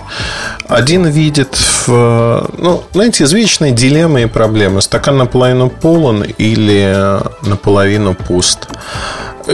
[0.68, 4.82] Один видит в, ну, знаете, извечные дилеммы и проблемы.
[4.82, 8.68] Стакан наполовину полон или наполовину пуст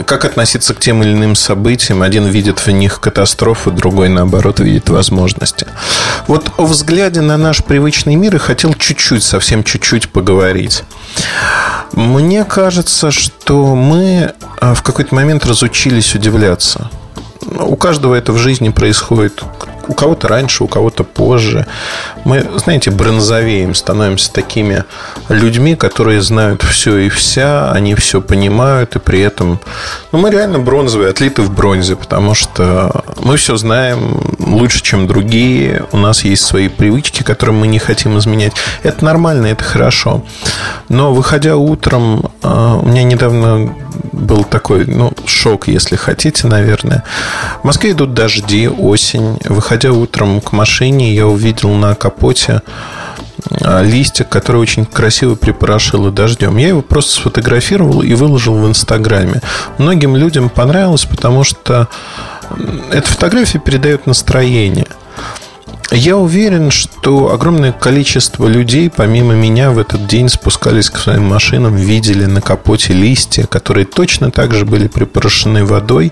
[0.05, 2.01] как относиться к тем или иным событиям.
[2.01, 5.67] Один видит в них катастрофы, другой, наоборот, видит возможности.
[6.27, 10.83] Вот о взгляде на наш привычный мир и хотел чуть-чуть, совсем чуть-чуть поговорить.
[11.93, 16.89] Мне кажется, что мы а, в какой-то момент разучились удивляться.
[17.59, 19.43] У каждого это в жизни происходит
[19.89, 21.65] у кого-то раньше, у кого-то позже.
[22.23, 24.83] Мы, знаете, бронзовеем, становимся такими
[25.29, 29.59] людьми, которые знают все и вся, они все понимают, и при этом...
[30.11, 35.85] Ну, мы реально бронзовые, отлиты в бронзе, потому что мы все знаем лучше, чем другие,
[35.91, 38.53] у нас есть свои привычки, которые мы не хотим изменять.
[38.83, 40.23] Это нормально, это хорошо.
[40.87, 43.73] Но, выходя утром, а, у меня недавно
[44.11, 47.03] был такой, ну, шок, если хотите, наверное.
[47.61, 49.39] В Москве идут дожди, осень.
[49.45, 52.61] Выходя утром к машине, я увидел на капоте
[53.61, 56.57] а, листик, который очень красиво припорошило дождем.
[56.57, 59.41] Я его просто сфотографировал и выложил в Инстаграме.
[59.77, 61.87] Многим людям понравилось, потому что
[62.91, 64.87] эта фотография передает настроение–
[65.91, 71.75] я уверен, что огромное количество людей, помимо меня, в этот день спускались к своим машинам,
[71.75, 76.11] видели на капоте листья, которые точно так же были припорошены водой,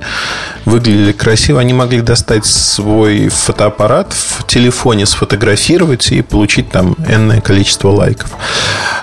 [0.65, 1.59] выглядели красиво.
[1.59, 8.31] Они могли достать свой фотоаппарат в телефоне, сфотографировать и получить там энное количество лайков.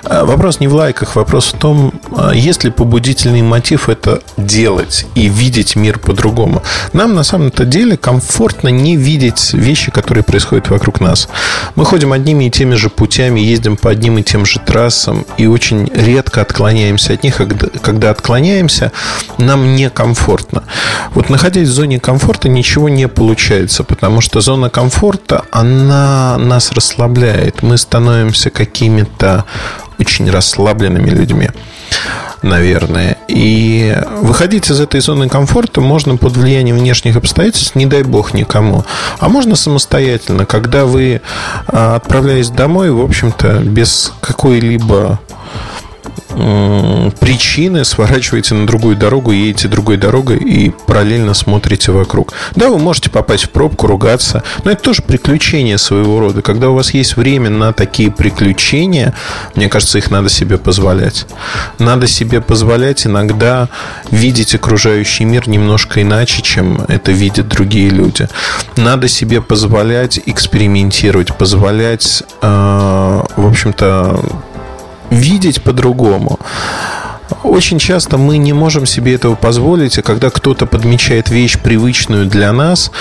[0.03, 5.05] А, вопрос не в лайках, вопрос в том, а, есть ли побудительный мотив это делать
[5.15, 6.61] и видеть мир по-другому.
[6.91, 11.27] Нам на самом-то деле комфортно не видеть вещи, которые происходят происходит вокруг нас.
[11.75, 15.47] Мы ходим одними и теми же путями, ездим по одним и тем же трассам и
[15.47, 17.41] очень редко отклоняемся от них.
[17.81, 18.91] Когда, отклоняемся,
[19.37, 20.63] нам некомфортно.
[21.13, 27.63] Вот находясь в зоне комфорта, ничего не получается, потому что зона комфорта, она нас расслабляет.
[27.63, 29.45] Мы становимся какими-то
[29.99, 31.49] очень расслабленными людьми
[32.45, 33.14] наверное.
[33.27, 38.85] И выходить из этой зоны комфорта можно под влиянием внешних обстоятельств, не дай бог никому.
[39.19, 41.21] А можно самостоятельно, когда вы,
[41.67, 45.19] а, отправляясь домой, в общем-то, без какой-либо
[47.19, 52.33] причины, сворачиваете на другую дорогу, едете другой дорогой и параллельно смотрите вокруг.
[52.55, 56.41] Да, вы можете попасть в пробку, ругаться, но это тоже приключение своего рода.
[56.41, 59.13] Когда у вас есть время на такие приключения,
[59.55, 61.25] мне кажется, их надо себе позволять.
[61.79, 63.69] Надо себе позволять иногда
[64.11, 68.27] видеть окружающий мир немножко иначе, чем это видят другие люди.
[68.75, 74.19] Надо себе позволять экспериментировать, позволять, э, в общем-то,
[75.09, 76.39] видеть по-другому.
[77.43, 82.51] Очень часто мы не можем себе этого позволить, а когда кто-то подмечает вещь привычную для
[82.53, 82.91] нас,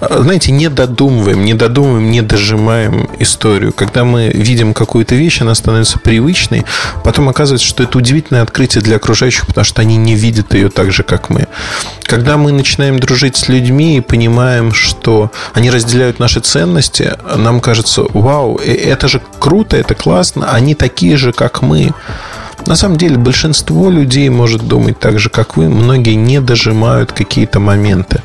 [0.00, 3.72] знаете, не додумываем, не додумываем, не дожимаем историю.
[3.72, 6.64] Когда мы видим какую-то вещь, она становится привычной,
[7.04, 10.90] потом оказывается, что это удивительное открытие для окружающих, потому что они не видят ее так
[10.92, 11.46] же, как мы.
[12.02, 18.02] Когда мы начинаем дружить с людьми и понимаем, что они разделяют наши ценности, нам кажется,
[18.12, 21.92] вау, э, это же круто, это классно, они такие же, как мы.
[22.68, 25.70] На самом деле большинство людей может думать так же, как вы.
[25.70, 28.22] Многие не дожимают какие-то моменты.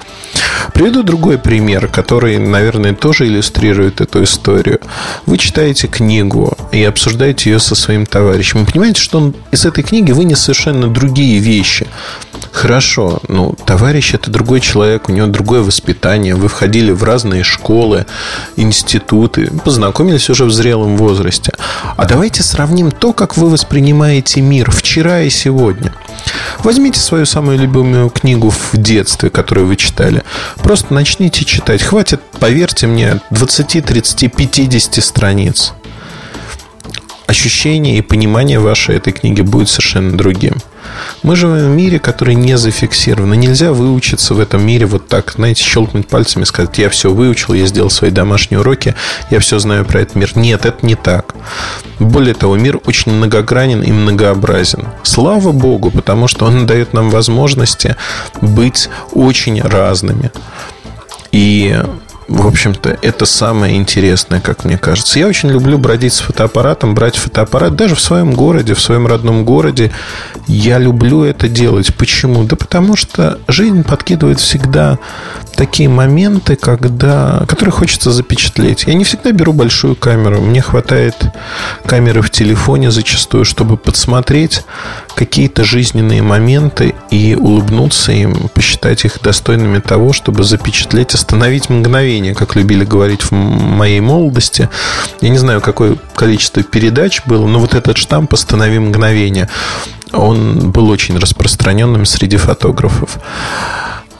[0.74, 4.82] Приведу другой пример, который, наверное, тоже иллюстрирует эту историю.
[5.26, 8.60] Вы читаете книгу и обсуждаете ее со своим товарищем.
[8.60, 11.88] Вы понимаете, что он из этой книги вынес совершенно другие вещи.
[12.52, 16.36] Хорошо, ну, товарищ это другой человек, у него другое воспитание.
[16.36, 18.06] Вы входили в разные школы,
[18.56, 21.54] институты, познакомились уже в зрелом возрасте.
[21.98, 25.94] А давайте сравним то, как вы воспринимаете мир вчера и сегодня.
[26.60, 30.24] Возьмите свою самую любимую книгу в детстве, которую вы читали.
[30.58, 31.82] Просто начните читать.
[31.82, 35.74] Хватит, поверьте мне, 20, 30, 50 страниц.
[37.26, 40.56] Ощущение и понимание вашей этой книги будет совершенно другим.
[41.24, 43.32] Мы живем в мире, который не зафиксирован.
[43.34, 47.54] Нельзя выучиться в этом мире вот так, знаете, щелкнуть пальцами и сказать, я все выучил,
[47.54, 48.94] я сделал свои домашние уроки,
[49.30, 50.32] я все знаю про этот мир.
[50.36, 51.34] Нет, это не так.
[52.00, 54.88] Более того, мир очень многогранен и многообразен.
[55.04, 57.96] Слава Богу, потому что он дает нам возможности
[58.42, 60.32] быть очень разными.
[61.32, 61.82] И
[62.34, 65.20] в общем-то, это самое интересное, как мне кажется.
[65.20, 69.46] Я очень люблю бродить с фотоаппаратом, брать фотоаппарат даже в своем городе, в своем родном
[69.46, 69.92] городе.
[70.48, 71.94] Я люблю это делать.
[71.94, 72.44] Почему?
[72.44, 74.98] Да потому что жизнь подкидывает всегда
[75.56, 78.84] такие моменты, когда, которые хочется запечатлеть.
[78.88, 80.42] Я не всегда беру большую камеру.
[80.42, 81.16] Мне хватает
[81.86, 84.64] камеры в телефоне зачастую, чтобы подсмотреть
[85.16, 92.56] какие-то жизненные моменты и улыбнуться им, посчитать их достойными того, чтобы запечатлеть, остановить мгновение, как
[92.56, 94.70] любили говорить в моей молодости.
[95.22, 99.50] Я не знаю, какое количество передач было, но вот этот штамп «Останови мгновение»,
[100.12, 103.18] он был очень распространенным среди фотографов.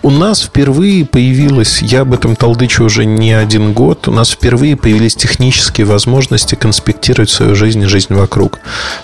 [0.06, 4.76] У нас впервые появилось, я об этом толдычу уже не один год, у нас впервые
[4.76, 8.60] появились технические возможности конспектировать свою жизнь и жизнь вокруг.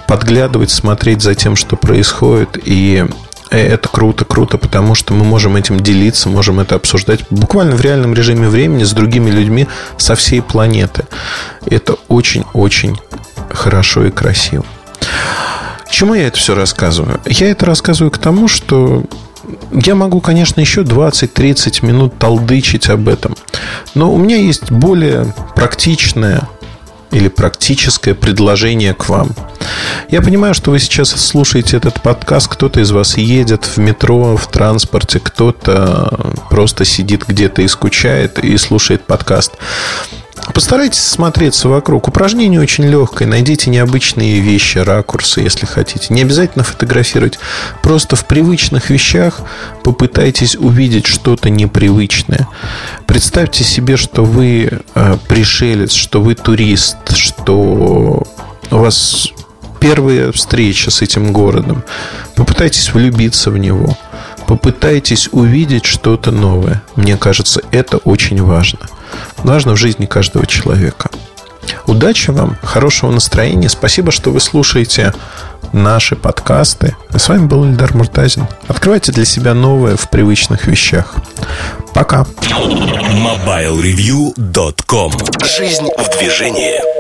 [0.10, 2.60] Подглядывать, смотреть за тем, что происходит.
[2.66, 3.06] И
[3.50, 8.14] это круто, круто, потому что мы можем этим делиться, можем это обсуждать буквально в реальном
[8.14, 11.06] режиме времени с другими людьми со всей планеты.
[11.66, 13.00] Это очень-очень
[13.50, 14.66] хорошо и красиво.
[15.89, 17.22] Чему я это все рассказываю?
[17.26, 19.06] Я это рассказываю к тому, что
[19.72, 23.36] я могу, конечно, еще 20-30 минут толдычить об этом.
[23.95, 26.47] Но у меня есть более практичное
[27.12, 29.32] или практическое предложение к вам.
[30.10, 34.47] Я понимаю, что вы сейчас слушаете этот подкаст, кто-то из вас едет в метро, в
[34.47, 39.54] транспорте, кто-то просто сидит где-то и скучает и слушает подкаст.
[40.54, 42.08] Постарайтесь смотреться вокруг.
[42.08, 43.28] Упражнение очень легкое.
[43.28, 46.14] Найдите необычные вещи, ракурсы, если хотите.
[46.14, 47.39] Не обязательно фотографировать.
[47.82, 49.41] Просто в привычных вещах
[49.84, 52.47] попытайтесь увидеть что-то непривычное.
[53.06, 58.24] Представьте себе, что вы э, пришелец, что вы турист, что
[58.72, 59.30] у вас
[59.80, 61.84] первая встреча с этим городом.
[62.36, 63.97] Попытайтесь влюбиться в него.
[64.50, 66.84] Попытайтесь увидеть что-то новое.
[66.97, 68.80] Мне кажется, это очень важно
[69.43, 71.10] важно в жизни каждого человека.
[71.86, 73.70] Удачи вам, хорошего настроения.
[73.70, 75.14] Спасибо, что вы слушаете
[75.72, 76.95] наши подкасты.
[77.16, 78.47] с вами был Ильдар Муртазин.
[78.68, 81.14] Открывайте для себя новое в привычных вещах.
[81.93, 82.26] Пока.
[82.41, 85.12] MobileReview.com
[85.58, 86.99] Жизнь в движении.